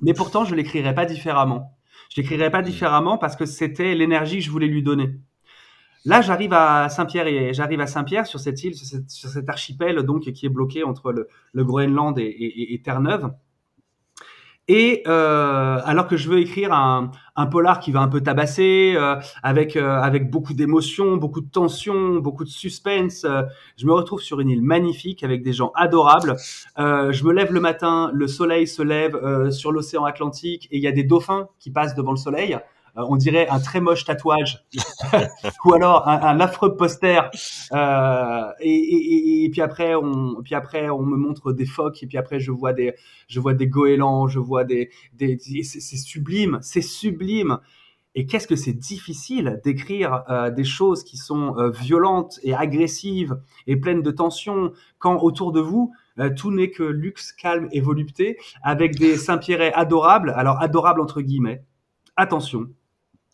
Mais 0.00 0.14
pourtant, 0.14 0.44
je 0.44 0.54
l'écrirais 0.54 0.94
pas 0.94 1.06
différemment. 1.06 1.76
Je 2.14 2.20
l'écrirais 2.20 2.50
pas 2.50 2.62
différemment 2.62 3.18
parce 3.18 3.36
que 3.36 3.46
c'était 3.46 3.94
l'énergie 3.94 4.38
que 4.38 4.44
je 4.44 4.50
voulais 4.50 4.66
lui 4.66 4.82
donner. 4.82 5.16
Là, 6.06 6.22
j'arrive 6.22 6.52
à 6.54 6.88
Saint-Pierre 6.88 7.26
et 7.26 7.52
j'arrive 7.52 7.80
à 7.80 7.86
Saint-Pierre 7.86 8.26
sur 8.26 8.40
cette 8.40 8.62
île, 8.64 8.74
sur, 8.74 8.86
cette- 8.86 9.10
sur 9.10 9.28
cet 9.28 9.48
archipel 9.48 9.96
donc 10.02 10.22
qui 10.32 10.46
est 10.46 10.48
bloqué 10.48 10.82
entre 10.82 11.12
le, 11.12 11.28
le 11.52 11.64
Groenland 11.64 12.18
et, 12.18 12.22
et- 12.24 12.74
et 12.74 12.82
Terre-Neuve. 12.82 13.32
Et 14.68 15.02
euh, 15.08 15.80
alors 15.84 16.06
que 16.06 16.16
je 16.16 16.28
veux 16.28 16.38
écrire 16.38 16.72
un, 16.72 17.10
un 17.34 17.46
polar 17.46 17.80
qui 17.80 17.90
va 17.90 18.00
un 18.00 18.08
peu 18.08 18.20
tabasser, 18.20 18.94
euh, 18.96 19.16
avec 19.42 19.76
euh, 19.76 20.00
avec 20.00 20.30
beaucoup 20.30 20.54
d'émotions, 20.54 21.16
beaucoup 21.16 21.40
de 21.40 21.50
tension, 21.50 22.16
beaucoup 22.16 22.44
de 22.44 22.48
suspense, 22.50 23.24
euh, 23.24 23.42
je 23.76 23.86
me 23.86 23.92
retrouve 23.92 24.20
sur 24.20 24.38
une 24.38 24.48
île 24.48 24.62
magnifique 24.62 25.24
avec 25.24 25.42
des 25.42 25.52
gens 25.52 25.72
adorables. 25.74 26.36
Euh, 26.78 27.10
je 27.10 27.24
me 27.24 27.32
lève 27.32 27.52
le 27.52 27.60
matin, 27.60 28.10
le 28.12 28.28
soleil 28.28 28.68
se 28.68 28.82
lève 28.82 29.16
euh, 29.16 29.50
sur 29.50 29.72
l'océan 29.72 30.04
Atlantique 30.04 30.68
et 30.70 30.76
il 30.76 30.82
y 30.82 30.86
a 30.86 30.92
des 30.92 31.04
dauphins 31.04 31.48
qui 31.58 31.70
passent 31.70 31.96
devant 31.96 32.12
le 32.12 32.16
soleil. 32.18 32.56
Euh, 32.96 33.04
on 33.08 33.16
dirait 33.16 33.48
un 33.48 33.60
très 33.60 33.80
moche 33.80 34.04
tatouage 34.04 34.64
ou 35.64 35.74
alors 35.74 36.06
un, 36.08 36.40
affreux 36.40 36.76
poster. 36.76 37.30
Euh, 37.72 38.50
et, 38.60 39.48
puis 39.52 39.60
après, 39.60 39.94
on, 39.94 41.02
me 41.02 41.16
montre 41.16 41.52
des 41.52 41.66
phoques 41.66 42.02
et 42.02 42.06
puis 42.06 42.18
après, 42.18 42.40
je 42.40 42.50
vois 42.50 42.72
des, 42.72 42.94
je 43.28 43.40
vois 43.40 43.54
des 43.54 43.66
goélands, 43.66 44.28
je 44.28 44.38
vois 44.38 44.64
des, 44.64 44.90
c'est 45.18 45.96
sublime, 45.96 46.58
c'est 46.62 46.82
sublime. 46.82 47.58
Et 48.16 48.26
qu'est-ce 48.26 48.48
que 48.48 48.56
c'est 48.56 48.72
difficile 48.72 49.60
d'écrire 49.64 50.24
euh, 50.28 50.50
des 50.50 50.64
choses 50.64 51.04
qui 51.04 51.16
sont 51.16 51.54
violentes 51.70 52.40
et 52.42 52.54
agressives 52.54 53.38
et 53.68 53.76
pleines 53.76 54.02
de 54.02 54.10
tension 54.10 54.72
quand 54.98 55.22
autour 55.22 55.52
de 55.52 55.60
vous 55.60 55.92
tout 56.36 56.50
n'est 56.50 56.70
que 56.70 56.82
luxe, 56.82 57.32
calme 57.32 57.68
et 57.72 57.80
volupté 57.80 58.36
avec 58.62 58.98
des 58.98 59.16
Saint-Pierret 59.16 59.72
adorables. 59.72 60.34
Alors 60.36 60.60
adorables 60.60 61.00
entre 61.00 61.22
guillemets. 61.22 61.64
Attention, 62.16 62.68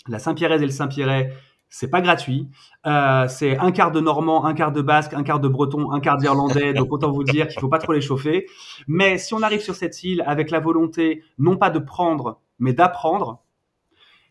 la 0.09 0.19
Saint-Pierret 0.19 0.57
et 0.57 0.66
le 0.66 0.71
Saint-Pierret 0.71 1.33
c'est 1.69 1.90
pas 1.90 2.01
gratuit. 2.01 2.49
Euh, 2.87 3.27
c'est 3.29 3.59
un 3.59 3.73
quart 3.73 3.90
de 3.90 4.01
normand, 4.01 4.45
un 4.45 4.55
quart 4.55 4.73
de 4.73 4.83
basque, 4.83 5.14
un 5.14 5.23
quart 5.23 5.40
de 5.40 5.49
breton, 5.49 5.92
un 5.92 6.01
quart 6.01 6.16
d'irlandais. 6.16 6.73
donc 6.73 6.92
autant 6.92 7.11
vous 7.11 7.25
dire 7.25 7.49
qu'il 7.49 7.61
faut 7.61 7.69
pas 7.69 7.79
trop 7.79 7.92
les 7.92 8.01
chauffer. 8.01 8.47
Mais 8.87 9.19
si 9.19 9.35
on 9.35 9.42
arrive 9.42 9.61
sur 9.61 9.75
cette 9.75 10.03
île 10.03 10.23
avec 10.27 10.51
la 10.51 10.61
volonté 10.61 11.23
non 11.38 11.57
pas 11.57 11.71
de 11.71 11.79
prendre, 11.79 12.40
mais 12.59 12.73
d'apprendre, 12.73 13.42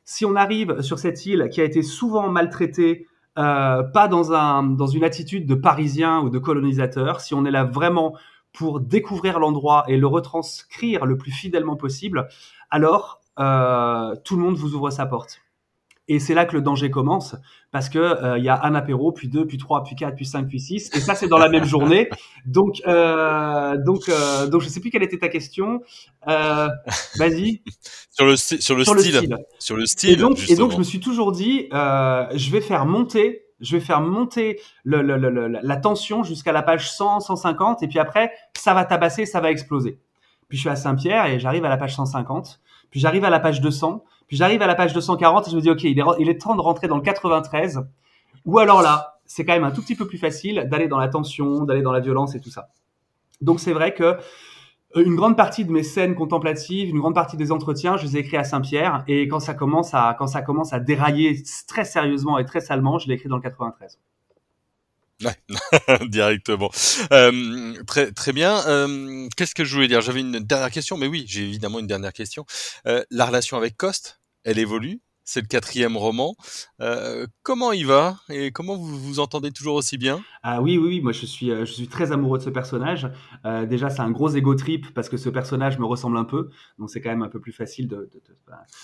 si 0.03 0.25
on 0.25 0.35
arrive 0.35 0.81
sur 0.81 0.99
cette 0.99 1.25
île 1.25 1.49
qui 1.51 1.61
a 1.61 1.63
été 1.63 1.81
souvent 1.81 2.29
maltraitée, 2.29 3.07
euh, 3.37 3.83
pas 3.83 4.07
dans 4.07 4.31
un 4.31 4.63
dans 4.63 4.87
une 4.87 5.03
attitude 5.03 5.45
de 5.45 5.55
parisien 5.55 6.21
ou 6.21 6.29
de 6.29 6.39
colonisateur, 6.39 7.19
si 7.19 7.33
on 7.33 7.45
est 7.45 7.51
là 7.51 7.65
vraiment 7.65 8.15
pour 8.53 8.79
découvrir 8.79 9.39
l'endroit 9.39 9.83
et 9.87 9.97
le 9.97 10.07
retranscrire 10.07 11.05
le 11.05 11.17
plus 11.17 11.31
fidèlement 11.31 11.75
possible, 11.75 12.29
alors 12.71 13.19
euh, 13.39 14.15
tout 14.23 14.37
le 14.37 14.41
monde 14.41 14.55
vous 14.55 14.73
ouvre 14.75 14.89
sa 14.89 15.05
porte. 15.05 15.44
Et 16.07 16.19
c'est 16.19 16.35
là 16.35 16.45
que 16.45 16.55
le 16.55 16.61
danger 16.61 16.91
commence, 16.91 17.35
parce 17.71 17.89
que 17.89 17.97
euh, 17.97 18.37
il 18.37 18.43
y 18.43 18.49
a 18.49 18.63
un 18.63 18.75
apéro, 18.75 19.11
puis 19.11 19.27
deux, 19.27 19.47
puis 19.47 19.57
trois, 19.57 19.83
puis 19.83 19.95
quatre, 19.95 20.15
puis 20.15 20.25
cinq, 20.25 20.47
puis 20.47 20.59
six, 20.59 20.91
et 20.95 20.99
ça 20.99 21.15
c'est 21.15 21.27
dans 21.27 21.39
la 21.39 21.49
même 21.49 21.65
journée. 21.65 22.09
Donc, 22.45 22.81
euh, 22.87 23.75
donc, 23.83 24.07
euh, 24.07 24.45
donc 24.47 24.61
je 24.61 24.69
sais 24.69 24.79
plus 24.79 24.91
quelle 24.91 25.01
était 25.01 25.17
ta 25.17 25.29
question. 25.29 25.81
Euh, 26.27 26.67
Vas-y. 27.17 27.63
sur 28.11 28.25
le 28.25 28.35
sur 28.35 28.75
le, 28.75 28.83
sur 28.83 28.99
style. 28.99 29.13
le 29.13 29.19
style, 29.19 29.37
sur 29.57 29.75
le 29.77 29.85
style. 29.87 30.09
Et 30.11 30.15
donc, 30.15 30.49
et 30.49 30.55
donc 30.55 30.71
je 30.73 30.77
me 30.77 30.83
suis 30.83 30.99
toujours 30.99 31.31
dit, 31.31 31.67
euh, 31.73 32.25
je 32.35 32.51
vais 32.51 32.61
faire 32.61 32.85
monter 32.85 33.41
je 33.59 33.77
vais 33.77 33.81
faire 33.81 34.01
monter 34.01 34.59
le, 34.83 35.01
le, 35.01 35.17
le, 35.17 35.47
la 35.47 35.77
tension 35.77 36.23
jusqu'à 36.23 36.51
la 36.51 36.61
page 36.61 36.91
100, 36.91 37.21
150, 37.21 37.83
et 37.83 37.87
puis 37.87 37.99
après, 37.99 38.31
ça 38.57 38.73
va 38.73 38.85
tabasser, 38.85 39.25
ça 39.25 39.39
va 39.39 39.49
exploser. 39.51 39.99
Puis 40.49 40.57
je 40.57 40.61
suis 40.61 40.69
à 40.69 40.75
Saint-Pierre 40.75 41.25
et 41.27 41.39
j'arrive 41.39 41.65
à 41.65 41.69
la 41.69 41.77
page 41.77 41.95
150, 41.95 42.59
puis 42.91 42.99
j'arrive 42.99 43.23
à 43.23 43.29
la 43.29 43.39
page 43.39 43.61
200, 43.61 44.03
puis 44.27 44.37
j'arrive 44.37 44.61
à 44.61 44.67
la 44.67 44.75
page 44.75 44.93
240 44.93 45.47
et 45.47 45.51
je 45.51 45.55
me 45.55 45.61
dis, 45.61 45.69
OK, 45.69 45.83
il 45.83 45.99
est, 45.99 46.03
il 46.19 46.29
est 46.29 46.41
temps 46.41 46.55
de 46.55 46.61
rentrer 46.61 46.87
dans 46.87 46.97
le 46.97 47.01
93. 47.01 47.81
Ou 48.45 48.59
alors 48.59 48.81
là, 48.81 49.19
c'est 49.25 49.45
quand 49.45 49.53
même 49.53 49.63
un 49.63 49.71
tout 49.71 49.81
petit 49.81 49.95
peu 49.95 50.07
plus 50.07 50.17
facile 50.17 50.67
d'aller 50.69 50.87
dans 50.87 50.99
la 50.99 51.07
tension, 51.07 51.63
d'aller 51.63 51.81
dans 51.81 51.91
la 51.91 51.99
violence 51.99 52.35
et 52.35 52.39
tout 52.39 52.49
ça. 52.49 52.69
Donc 53.41 53.59
c'est 53.59 53.73
vrai 53.73 53.93
que 53.93 54.03
euh, 54.03 55.03
une 55.03 55.15
grande 55.15 55.35
partie 55.35 55.65
de 55.65 55.71
mes 55.71 55.83
scènes 55.83 56.15
contemplatives, 56.15 56.89
une 56.89 56.99
grande 56.99 57.15
partie 57.15 57.37
des 57.37 57.51
entretiens, 57.51 57.97
je 57.97 58.05
les 58.05 58.17
ai 58.17 58.19
écrits 58.21 58.37
à 58.37 58.43
Saint-Pierre. 58.43 59.03
Et 59.07 59.27
quand 59.27 59.39
ça 59.39 59.53
commence 59.53 59.93
à, 59.93 60.15
quand 60.17 60.27
ça 60.27 60.41
commence 60.41 60.73
à 60.73 60.79
dérailler 60.79 61.43
très 61.67 61.85
sérieusement 61.85 62.37
et 62.37 62.45
très 62.45 62.61
salement, 62.61 62.97
je 62.97 63.07
l'ai 63.07 63.15
écrit 63.15 63.29
dans 63.29 63.37
le 63.37 63.41
93. 63.41 63.99
Directement. 66.09 66.69
Euh, 67.11 67.81
très 67.85 68.11
très 68.11 68.33
bien. 68.33 68.65
Euh, 68.67 69.27
Qu'est-ce 69.37 69.55
que 69.55 69.63
je 69.63 69.73
voulais 69.75 69.87
dire? 69.87 70.01
J'avais 70.01 70.19
une 70.19 70.39
dernière 70.39 70.71
question, 70.71 70.97
mais 70.97 71.07
oui, 71.07 71.25
j'ai 71.27 71.43
évidemment 71.43 71.79
une 71.79 71.87
dernière 71.87 72.13
question. 72.13 72.45
Euh, 72.87 73.03
la 73.11 73.25
relation 73.25 73.57
avec 73.57 73.77
Coste, 73.77 74.19
elle 74.43 74.59
évolue? 74.59 75.01
C'est 75.25 75.41
le 75.41 75.47
quatrième 75.47 75.97
roman. 75.97 76.35
Euh, 76.79 77.25
comment 77.41 77.71
il 77.71 77.87
va 77.87 78.17
et 78.29 78.51
comment 78.51 78.77
vous 78.77 78.97
vous 78.97 79.19
entendez 79.19 79.51
toujours 79.51 79.75
aussi 79.75 79.97
bien? 79.97 80.23
Ah 80.43 80.61
oui, 80.61 80.77
oui, 80.77 81.01
moi 81.01 81.11
je 81.11 81.25
suis, 81.25 81.51
euh, 81.51 81.65
je 81.65 81.73
suis 81.73 81.87
très 81.87 82.11
amoureux 82.11 82.37
de 82.37 82.43
ce 82.43 82.51
personnage. 82.51 83.09
Euh, 83.45 83.65
déjà, 83.65 83.89
c'est 83.89 84.01
un 84.01 84.11
gros 84.11 84.29
ego 84.29 84.53
trip 84.55 84.93
parce 84.93 85.09
que 85.09 85.17
ce 85.17 85.29
personnage 85.29 85.79
me 85.79 85.85
ressemble 85.85 86.17
un 86.17 86.23
peu, 86.23 86.49
donc 86.77 86.91
c'est 86.91 87.01
quand 87.01 87.09
même 87.09 87.23
un 87.23 87.29
peu 87.29 87.39
plus 87.39 87.51
facile 87.51 87.87
de. 87.87 88.09
de... 88.13 88.21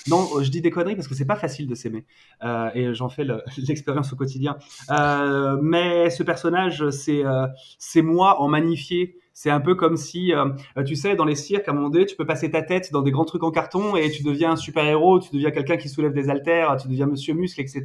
Non, 0.07 0.27
je 0.41 0.49
dis 0.49 0.61
des 0.61 0.71
conneries 0.71 0.95
parce 0.95 1.07
que 1.07 1.15
c'est 1.15 1.25
pas 1.25 1.35
facile 1.35 1.67
de 1.67 1.75
s'aimer 1.75 2.05
et 2.73 2.93
j'en 2.93 3.09
fais 3.09 3.25
l'expérience 3.57 4.11
au 4.11 4.15
quotidien. 4.15 4.57
Mais 5.61 6.09
ce 6.09 6.23
personnage, 6.23 6.89
c'est 6.89 7.23
c'est 7.77 8.01
moi 8.01 8.41
en 8.41 8.47
magnifié 8.47 9.20
c'est 9.41 9.49
un 9.49 9.59
peu 9.59 9.73
comme 9.73 9.97
si, 9.97 10.35
euh, 10.35 10.49
tu 10.85 10.95
sais, 10.95 11.15
dans 11.15 11.25
les 11.25 11.33
cirques, 11.33 11.67
à 11.67 11.71
un 11.71 11.73
moment 11.73 11.89
donné, 11.89 12.05
tu 12.05 12.15
peux 12.15 12.27
passer 12.27 12.51
ta 12.51 12.61
tête 12.61 12.91
dans 12.91 13.01
des 13.01 13.09
grands 13.09 13.25
trucs 13.25 13.41
en 13.41 13.49
carton 13.49 13.95
et 13.95 14.11
tu 14.11 14.21
deviens 14.21 14.51
un 14.51 14.55
super-héros, 14.55 15.19
tu 15.19 15.31
deviens 15.33 15.49
quelqu'un 15.49 15.77
qui 15.77 15.89
soulève 15.89 16.13
des 16.13 16.29
haltères, 16.29 16.77
tu 16.77 16.87
deviens 16.87 17.07
Monsieur 17.07 17.33
Muscle, 17.33 17.59
etc. 17.59 17.83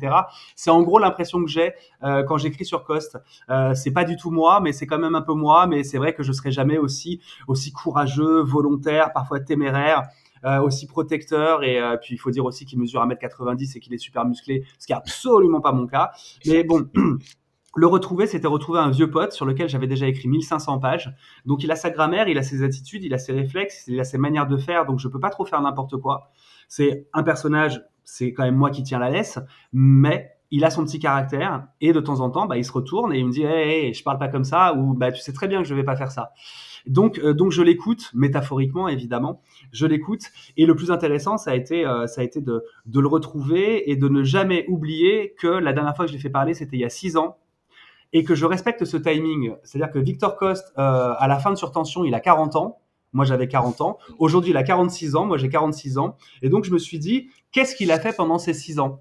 C'est 0.54 0.68
en 0.68 0.82
gros 0.82 0.98
l'impression 0.98 1.42
que 1.42 1.48
j'ai 1.48 1.72
euh, 2.04 2.24
quand 2.24 2.36
j'écris 2.36 2.66
sur 2.66 2.84
Coste. 2.84 3.16
Euh, 3.48 3.72
c'est 3.72 3.90
pas 3.90 4.04
du 4.04 4.16
tout 4.16 4.30
moi, 4.30 4.60
mais 4.60 4.72
c'est 4.74 4.86
quand 4.86 4.98
même 4.98 5.14
un 5.14 5.22
peu 5.22 5.32
moi. 5.32 5.66
Mais 5.66 5.82
c'est 5.82 5.96
vrai 5.96 6.12
que 6.12 6.22
je 6.22 6.32
serai 6.32 6.50
jamais 6.50 6.76
aussi 6.76 7.22
aussi 7.48 7.72
courageux, 7.72 8.42
volontaire, 8.42 9.14
parfois 9.14 9.40
téméraire. 9.40 10.02
Euh, 10.44 10.60
aussi 10.60 10.86
protecteur 10.86 11.64
et 11.64 11.80
euh, 11.80 11.96
puis 11.96 12.14
il 12.14 12.18
faut 12.18 12.30
dire 12.30 12.44
aussi 12.44 12.66
qu'il 12.66 12.78
mesure 12.78 13.00
1m90 13.04 13.78
et 13.78 13.80
qu'il 13.80 13.94
est 13.94 13.98
super 13.98 14.26
musclé, 14.26 14.64
ce 14.78 14.86
qui 14.86 14.92
est 14.92 14.96
absolument 14.96 15.62
pas 15.62 15.72
mon 15.72 15.86
cas. 15.86 16.12
Mais 16.44 16.62
bon, 16.62 16.86
Le 17.78 17.86
retrouver, 17.86 18.26
c'était 18.26 18.46
retrouver 18.46 18.78
un 18.80 18.90
vieux 18.90 19.10
pote 19.10 19.32
sur 19.32 19.44
lequel 19.44 19.68
j'avais 19.68 19.86
déjà 19.86 20.06
écrit 20.06 20.28
1500 20.28 20.78
pages. 20.78 21.14
Donc 21.44 21.62
il 21.62 21.70
a 21.70 21.76
sa 21.76 21.90
grammaire, 21.90 22.26
il 22.26 22.38
a 22.38 22.42
ses 22.42 22.62
attitudes, 22.62 23.04
il 23.04 23.12
a 23.12 23.18
ses 23.18 23.32
réflexes, 23.32 23.84
il 23.86 24.00
a 24.00 24.04
ses 24.04 24.16
manières 24.16 24.46
de 24.46 24.56
faire, 24.56 24.86
donc 24.86 24.98
je 24.98 25.08
peux 25.08 25.20
pas 25.20 25.28
trop 25.28 25.44
faire 25.44 25.60
n'importe 25.60 25.98
quoi. 25.98 26.30
C'est 26.68 27.06
un 27.12 27.22
personnage, 27.22 27.82
c'est 28.02 28.32
quand 28.32 28.44
même 28.44 28.56
moi 28.56 28.70
qui 28.70 28.82
tiens 28.82 28.98
la 28.98 29.10
laisse, 29.10 29.38
mais 29.74 30.30
il 30.50 30.64
a 30.64 30.70
son 30.70 30.84
petit 30.84 30.98
caractère 30.98 31.66
et 31.82 31.92
de 31.92 32.00
temps 32.00 32.20
en 32.20 32.30
temps, 32.30 32.46
bah, 32.46 32.56
il 32.56 32.64
se 32.64 32.72
retourne 32.72 33.12
et 33.12 33.18
il 33.18 33.26
me 33.26 33.30
dit 33.30 33.42
hey, 33.42 33.86
hey, 33.86 33.94
je 33.94 34.02
parle 34.02 34.18
pas 34.18 34.28
comme 34.28 34.44
ça 34.44 34.72
ou 34.72 34.94
bah, 34.94 35.12
tu 35.12 35.20
sais 35.20 35.34
très 35.34 35.46
bien 35.46 35.60
que 35.60 35.68
je 35.68 35.74
vais 35.74 35.84
pas 35.84 35.96
faire 35.96 36.10
ça. 36.10 36.32
Donc, 36.86 37.18
euh, 37.18 37.34
donc 37.34 37.52
je 37.52 37.60
l'écoute 37.60 38.10
métaphoriquement 38.14 38.88
évidemment, 38.88 39.42
je 39.72 39.84
l'écoute 39.84 40.22
et 40.56 40.64
le 40.64 40.74
plus 40.74 40.90
intéressant 40.90 41.36
ça 41.36 41.50
a 41.50 41.54
été 41.54 41.84
euh, 41.84 42.06
ça 42.06 42.22
a 42.22 42.24
été 42.24 42.40
de, 42.40 42.64
de 42.86 43.00
le 43.00 43.08
retrouver 43.08 43.90
et 43.90 43.96
de 43.96 44.08
ne 44.08 44.22
jamais 44.22 44.64
oublier 44.68 45.34
que 45.38 45.48
la 45.48 45.74
dernière 45.74 45.94
fois 45.94 46.06
que 46.06 46.12
je 46.12 46.16
l'ai 46.16 46.22
fait 46.22 46.30
parler 46.30 46.54
c'était 46.54 46.76
il 46.76 46.80
y 46.80 46.84
a 46.84 46.88
six 46.88 47.18
ans 47.18 47.36
et 48.12 48.24
que 48.24 48.34
je 48.34 48.46
respecte 48.46 48.84
ce 48.84 48.96
timing. 48.96 49.54
C'est-à-dire 49.62 49.92
que 49.92 49.98
Victor 49.98 50.36
Coste, 50.36 50.72
euh, 50.78 51.14
à 51.16 51.28
la 51.28 51.38
fin 51.38 51.50
de 51.50 51.56
Surtension, 51.56 52.04
il 52.04 52.14
a 52.14 52.20
40 52.20 52.56
ans. 52.56 52.78
Moi, 53.12 53.24
j'avais 53.24 53.48
40 53.48 53.80
ans. 53.80 53.98
Aujourd'hui, 54.18 54.50
il 54.50 54.56
a 54.56 54.62
46 54.62 55.16
ans. 55.16 55.26
Moi, 55.26 55.38
j'ai 55.38 55.48
46 55.48 55.98
ans. 55.98 56.16
Et 56.42 56.48
donc, 56.48 56.64
je 56.64 56.72
me 56.72 56.78
suis 56.78 56.98
dit, 56.98 57.28
qu'est-ce 57.52 57.74
qu'il 57.74 57.90
a 57.90 57.98
fait 57.98 58.14
pendant 58.14 58.38
ces 58.38 58.54
6 58.54 58.78
ans? 58.78 59.00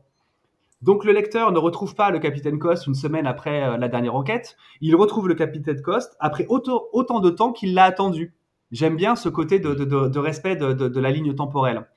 Donc 0.81 1.03
le 1.03 1.13
lecteur 1.13 1.51
ne 1.51 1.57
retrouve 1.57 1.95
pas 1.95 2.11
le 2.11 2.19
capitaine 2.19 2.59
Coste 2.59 2.85
une 2.85 2.93
semaine 2.93 3.25
après 3.25 3.63
euh, 3.63 3.77
la 3.77 3.87
dernière 3.87 4.13
enquête, 4.13 4.55
il 4.81 4.95
retrouve 4.95 5.27
le 5.27 5.33
capitaine 5.33 5.81
Coste 5.81 6.15
après 6.19 6.45
autant, 6.47 7.19
de 7.21 7.29
temps 7.29 7.53
qu'il 7.53 7.73
l'a 7.73 7.85
attendu. 7.85 8.35
J'aime 8.71 8.95
bien 8.95 9.15
ce 9.15 9.29
côté 9.29 9.59
de 9.59 10.19
respect 10.19 10.55
de, 10.55 10.99
la 10.99 11.11
ligne 11.11 11.33
temporelle. 11.33 11.87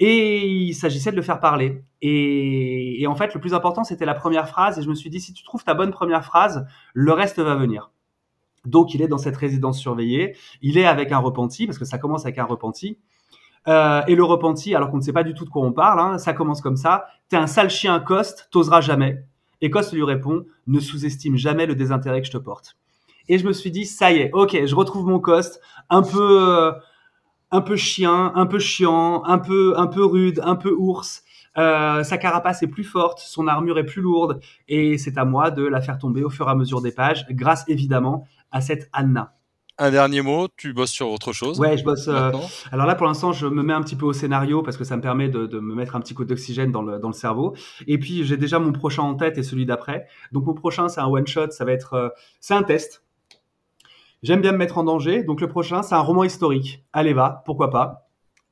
Et 0.00 0.46
il 0.46 0.74
s'agissait 0.74 1.10
de 1.10 1.16
le 1.16 1.22
faire 1.22 1.40
parler. 1.40 1.82
Et, 2.02 3.02
et, 3.02 3.06
en 3.06 3.16
fait, 3.16 3.34
le 3.34 3.40
plus 3.40 3.54
important, 3.54 3.82
c'était 3.84 4.04
la 4.04 4.14
première 4.14 4.48
phrase. 4.48 4.78
Et 4.78 4.82
je 4.82 4.88
me 4.88 4.94
suis 4.94 5.10
dit, 5.10 5.20
si 5.20 5.32
tu 5.32 5.42
trouves 5.42 5.64
ta 5.64 5.74
bonne 5.74 5.90
première 5.90 6.24
phrase, 6.24 6.66
le 6.94 7.12
reste 7.12 7.40
va 7.40 7.56
venir. 7.56 7.90
Donc, 8.64 8.94
il 8.94 9.02
est 9.02 9.08
dans 9.08 9.18
cette 9.18 9.36
résidence 9.36 9.78
surveillée. 9.78 10.36
Il 10.62 10.78
est 10.78 10.86
avec 10.86 11.10
un 11.10 11.18
repenti, 11.18 11.66
parce 11.66 11.78
que 11.78 11.84
ça 11.84 11.98
commence 11.98 12.24
avec 12.24 12.38
un 12.38 12.44
repenti. 12.44 12.98
Euh, 13.66 14.02
et 14.06 14.14
le 14.14 14.24
repenti, 14.24 14.74
alors 14.74 14.90
qu'on 14.90 14.98
ne 14.98 15.02
sait 15.02 15.12
pas 15.12 15.24
du 15.24 15.34
tout 15.34 15.44
de 15.44 15.50
quoi 15.50 15.62
on 15.62 15.72
parle, 15.72 16.00
hein, 16.00 16.18
ça 16.18 16.32
commence 16.32 16.60
comme 16.60 16.76
ça. 16.76 17.06
T'es 17.28 17.36
un 17.36 17.46
sale 17.46 17.70
chien, 17.70 17.98
Coste, 18.00 18.48
t'oseras 18.50 18.80
jamais. 18.80 19.24
Et 19.60 19.70
Coste 19.70 19.92
lui 19.92 20.04
répond, 20.04 20.44
ne 20.66 20.80
sous-estime 20.80 21.36
jamais 21.36 21.66
le 21.66 21.74
désintérêt 21.74 22.20
que 22.20 22.26
je 22.26 22.32
te 22.32 22.38
porte. 22.38 22.76
Et 23.28 23.38
je 23.38 23.46
me 23.46 23.52
suis 23.52 23.70
dit, 23.70 23.84
ça 23.84 24.12
y 24.12 24.18
est, 24.18 24.30
ok, 24.32 24.64
je 24.64 24.74
retrouve 24.74 25.06
mon 25.06 25.18
Coste, 25.18 25.60
un 25.90 26.02
peu, 26.02 26.48
euh, 26.48 26.72
un 27.50 27.60
peu 27.60 27.76
chien, 27.76 28.32
un 28.34 28.46
peu 28.46 28.58
chiant, 28.58 29.24
un 29.24 29.38
peu, 29.38 29.74
un 29.76 29.86
peu 29.86 30.04
rude, 30.04 30.40
un 30.44 30.56
peu 30.56 30.72
ours. 30.72 31.22
Euh, 31.56 32.04
sa 32.04 32.18
carapace 32.18 32.62
est 32.62 32.68
plus 32.68 32.84
forte, 32.84 33.18
son 33.18 33.48
armure 33.48 33.78
est 33.78 33.86
plus 33.86 34.02
lourde, 34.02 34.40
et 34.68 34.96
c'est 34.96 35.18
à 35.18 35.24
moi 35.24 35.50
de 35.50 35.64
la 35.64 35.80
faire 35.80 35.98
tomber 35.98 36.22
au 36.22 36.30
fur 36.30 36.46
et 36.46 36.50
à 36.50 36.54
mesure 36.54 36.80
des 36.80 36.92
pages, 36.92 37.26
grâce 37.30 37.64
évidemment 37.68 38.26
à 38.52 38.60
cette 38.60 38.88
Anna. 38.92 39.34
Un 39.80 39.92
dernier 39.92 40.22
mot, 40.22 40.48
tu 40.56 40.72
bosses 40.72 40.90
sur 40.90 41.08
autre 41.08 41.32
chose 41.32 41.60
Ouais, 41.60 41.78
je 41.78 41.84
bosse. 41.84 42.08
Euh, 42.08 42.32
alors 42.72 42.84
là, 42.86 42.96
pour 42.96 43.06
l'instant, 43.06 43.32
je 43.32 43.46
me 43.46 43.62
mets 43.62 43.72
un 43.72 43.80
petit 43.80 43.94
peu 43.94 44.06
au 44.06 44.12
scénario 44.12 44.60
parce 44.60 44.76
que 44.76 44.82
ça 44.82 44.96
me 44.96 45.02
permet 45.02 45.28
de, 45.28 45.46
de 45.46 45.60
me 45.60 45.72
mettre 45.72 45.94
un 45.94 46.00
petit 46.00 46.14
coup 46.14 46.24
d'oxygène 46.24 46.72
dans 46.72 46.82
le, 46.82 46.98
dans 46.98 47.06
le 47.06 47.14
cerveau. 47.14 47.54
Et 47.86 47.96
puis, 47.96 48.24
j'ai 48.24 48.36
déjà 48.36 48.58
mon 48.58 48.72
prochain 48.72 49.04
en 49.04 49.14
tête 49.14 49.38
et 49.38 49.44
celui 49.44 49.66
d'après. 49.66 50.08
Donc, 50.32 50.46
mon 50.46 50.54
prochain, 50.54 50.88
c'est 50.88 51.00
un 51.00 51.06
one 51.06 51.28
shot. 51.28 51.50
Ça 51.52 51.64
va 51.64 51.70
être, 51.70 51.94
euh, 51.94 52.08
c'est 52.40 52.54
un 52.54 52.64
test. 52.64 53.04
J'aime 54.22 54.40
bien 54.40 54.52
me 54.52 54.58
mettre 54.58 54.78
en 54.78 54.84
danger. 54.84 55.22
Donc 55.22 55.40
le 55.40 55.48
prochain, 55.48 55.82
c'est 55.82 55.94
un 55.94 56.00
roman 56.00 56.24
historique. 56.24 56.84
Allez, 56.92 57.12
va, 57.12 57.42
pourquoi 57.46 57.70
pas? 57.70 58.08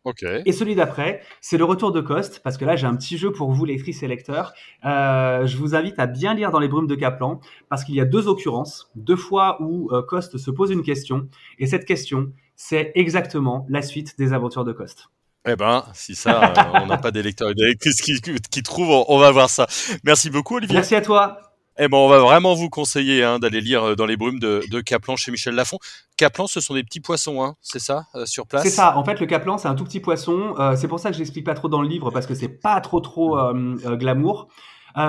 Okay. 0.07 0.43
Et 0.47 0.53
celui 0.53 0.77
d'après, 0.77 1.21
c'est 1.41 1.59
le 1.59 1.65
retour 1.65 1.91
de 1.91 2.01
Coste, 2.01 2.41
parce 2.45 2.57
que 2.57 2.65
là 2.65 2.77
j'ai 2.77 2.87
un 2.87 2.95
petit 2.95 3.19
jeu 3.19 3.33
pour 3.33 3.51
vous, 3.51 3.65
lectrices 3.65 4.05
et 4.05 4.07
lecteurs. 4.07 4.53
Euh, 4.85 5.45
je 5.47 5.57
vous 5.57 5.75
invite 5.75 5.99
à 5.99 6.07
bien 6.07 6.33
lire 6.33 6.53
dans 6.53 6.61
les 6.61 6.69
brumes 6.69 6.87
de 6.87 6.95
Kaplan, 6.95 7.41
parce 7.69 7.83
qu'il 7.83 7.97
y 7.97 8.01
a 8.01 8.05
deux 8.05 8.29
occurrences, 8.29 8.89
deux 8.95 9.17
fois 9.17 9.61
où 9.61 9.91
euh, 9.91 10.03
Coste 10.03 10.39
se 10.39 10.51
pose 10.53 10.71
une 10.71 10.85
question, 10.85 11.29
et 11.59 11.67
cette 11.67 11.85
question, 11.85 12.31
c'est 12.55 12.93
exactement 12.95 13.67
la 13.69 13.83
suite 13.83 14.17
des 14.17 14.33
aventures 14.33 14.65
de 14.65 14.71
Coste. 14.71 15.09
Eh 15.45 15.57
ben, 15.57 15.85
si 15.93 16.15
ça, 16.15 16.53
euh, 16.57 16.81
on 16.83 16.87
n'a 16.87 16.99
pas 16.99 17.11
des 17.11 17.25
lecteurs 17.25 17.51
et 17.51 17.55
des 17.55 17.67
lectrices 17.67 18.01
qui, 18.01 18.21
qui, 18.21 18.63
trouvent, 18.63 18.91
on, 18.91 19.07
on 19.09 19.19
va 19.19 19.33
voir 19.33 19.51
ça. 19.51 19.67
Merci 20.05 20.31
beaucoup, 20.31 20.59
Olivier. 20.59 20.77
Merci 20.77 20.95
à 20.95 21.01
toi. 21.01 21.41
Eh 21.79 21.89
ben, 21.89 21.99
on 21.99 22.09
va 22.09 22.19
vraiment 22.19 22.55
vous 22.55 22.71
conseiller 22.71 23.23
hein, 23.23 23.39
d'aller 23.39 23.61
lire 23.61 23.85
euh, 23.85 23.95
dans 23.95 24.07
les 24.07 24.17
brumes 24.17 24.39
de, 24.39 24.63
de 24.71 24.81
Kaplan 24.81 25.17
chez 25.17 25.31
Michel 25.31 25.55
Lafon. 25.55 25.79
Kaplan, 26.17 26.47
ce 26.47 26.61
sont 26.61 26.73
des 26.73 26.83
petits 26.83 27.01
poissons, 27.01 27.43
hein, 27.43 27.57
c'est 27.61 27.79
ça, 27.79 28.05
euh, 28.15 28.25
sur 28.25 28.47
place? 28.47 28.63
C'est 28.63 28.71
ça. 28.71 28.97
En 28.97 29.05
fait, 29.05 29.21
le 29.21 29.27
Kaplan, 29.27 29.59
c'est 29.59 29.69
un 29.69 29.75
tout 29.75 29.85
petit 29.85 30.01
poisson. 30.01 30.55
Euh, 30.59 30.75
c'est 30.75 30.89
pour 30.89 30.99
ça 30.99 31.11
que 31.11 31.15
je 31.15 31.19
l'explique 31.19 31.45
pas 31.45 31.53
trop 31.53 31.69
dans 31.69 31.83
le 31.83 31.89
livre 31.89 32.11
parce 32.11 32.27
que 32.27 32.35
c'est 32.35 32.49
pas 32.49 32.81
trop 32.81 33.01
trop 33.01 33.39
euh, 33.39 33.77
euh 33.85 33.97
glamour. 33.97 34.49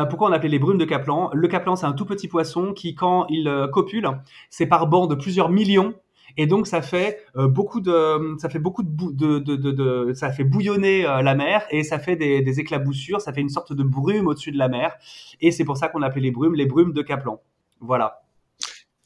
pourquoi 0.09 0.29
on 0.29 0.33
appelait 0.33 0.49
les 0.49 0.59
brumes 0.59 0.77
de 0.77 0.83
Kaplan 0.83 1.29
Le 1.33 1.47
Kaplan, 1.47 1.77
c'est 1.77 1.85
un 1.85 1.93
tout 1.93 2.05
petit 2.05 2.27
poisson 2.27 2.73
qui, 2.73 2.95
quand 2.95 3.25
il 3.29 3.49
copule, 3.71 4.09
c'est 4.49 4.65
par 4.65 4.87
de 4.87 5.15
plusieurs 5.15 5.49
millions 5.49 5.93
Et 6.37 6.45
donc 6.45 6.67
ça 6.67 6.81
fait 6.81 7.19
euh, 7.35 7.47
beaucoup 7.47 7.81
de, 7.81 8.37
ça 8.39 8.49
fait 8.49 8.59
beaucoup 8.59 8.83
de, 8.83 8.89
de, 8.89 9.39
de, 9.39 9.55
de, 9.55 10.13
ça 10.13 10.31
fait 10.31 10.43
bouillonner 10.43 11.05
euh, 11.05 11.21
la 11.21 11.35
mer 11.35 11.65
et 11.71 11.83
ça 11.83 11.99
fait 11.99 12.15
des, 12.15 12.41
des, 12.41 12.59
éclaboussures, 12.59 13.19
ça 13.21 13.33
fait 13.33 13.41
une 13.41 13.49
sorte 13.49 13.73
de 13.73 13.83
brume 13.83 14.27
au-dessus 14.27 14.51
de 14.51 14.57
la 14.57 14.69
mer. 14.69 14.95
Et 15.41 15.51
c'est 15.51 15.65
pour 15.65 15.77
ça 15.77 15.89
qu'on 15.89 16.01
appelait 16.03 16.21
les 16.21 16.31
brumes 16.31 16.55
les 16.55 16.67
brumes 16.67 16.93
de 16.93 17.01
Kaplan. 17.01 17.41
Voilà. 17.79 18.21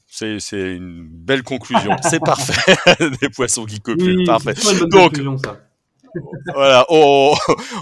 C'est, 0.08 0.76
une 0.76 1.08
belle 1.10 1.42
conclusion. 1.42 1.96
c'est 2.04 2.20
parfait. 2.24 2.76
des 3.22 3.30
poissons 3.30 3.66
qui 3.66 3.80
copulent. 3.80 4.26
parfait. 4.26 4.54
C'est 4.56 4.74
une 4.74 4.80
bonne 4.80 4.90
donc, 4.90 5.04
conclusion, 5.04 5.38
ça 5.38 5.58
voilà, 6.54 6.86
on, 6.90 7.34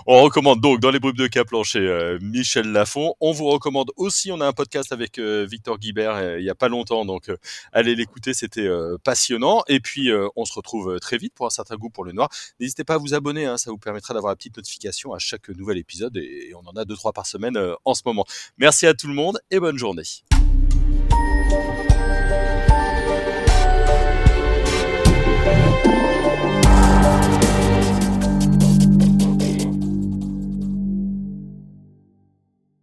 on, 0.08 0.22
recommande 0.24 0.62
donc 0.62 0.80
dans 0.80 0.92
les 0.92 1.00
brumes 1.00 1.16
de 1.16 1.28
Kaplan 1.28 1.64
chez 1.64 1.80
euh, 1.80 2.18
Michel 2.22 2.72
Lafont. 2.72 3.16
On 3.20 3.32
vous 3.32 3.46
recommande 3.46 3.92
aussi, 3.98 4.32
on 4.32 4.42
a 4.42 4.48
un 4.48 4.54
podcast 4.54 4.92
avec 4.92 5.20
euh, 5.20 5.48
Victor 5.50 5.80
Guibert 5.80 6.16
euh, 6.16 6.40
il 6.40 6.46
y 6.46 6.50
a 6.50 6.56
pas 6.56 6.68
longtemps, 6.68 7.06
donc 7.06 7.32
allez 7.74 7.96
l'écouter, 7.96 8.34
c'était 8.34 8.70
passionnant. 9.04 9.64
Et 9.68 9.80
puis 9.80 10.12
on 10.36 10.46
se 10.46 10.54
retrouve 10.54 11.00
très 11.00 11.18
vite 11.18 11.34
pour 11.34 11.46
un 11.46 11.50
certain 11.50 11.76
goût 11.76 11.90
pour 11.90 12.04
le 12.04 12.12
noir. 12.12 12.30
N'hésitez 12.60 12.84
pas 12.84 12.96
à 12.96 12.98
vous 12.98 13.14
abonner, 13.14 13.46
hein, 13.46 13.58
ça 13.58 13.72
vous 13.72 13.78
permettra 13.78 14.14
d'avoir 14.14 14.32
la 14.32 14.36
petite 14.36 14.58
notification 14.58 15.14
à 15.14 15.20
chaque 15.20 15.50
nouvel 15.50 15.78
épisode 15.78 16.16
et, 16.18 16.50
et 16.50 16.56
on 16.56 16.68
en 16.68 16.76
a 16.76 16.86
deux 16.86 16.96
trois 16.96 17.14
par 17.14 17.26
semaine 17.26 17.58
en 17.86 17.94
ce 17.94 18.02
moment. 18.06 18.26
Merci 18.58 18.88
à 18.88 18.94
tout 18.94 19.08
le 19.08 19.14
monde 19.14 19.40
et 19.52 19.60
bonne 19.60 19.78
journée. 19.78 20.04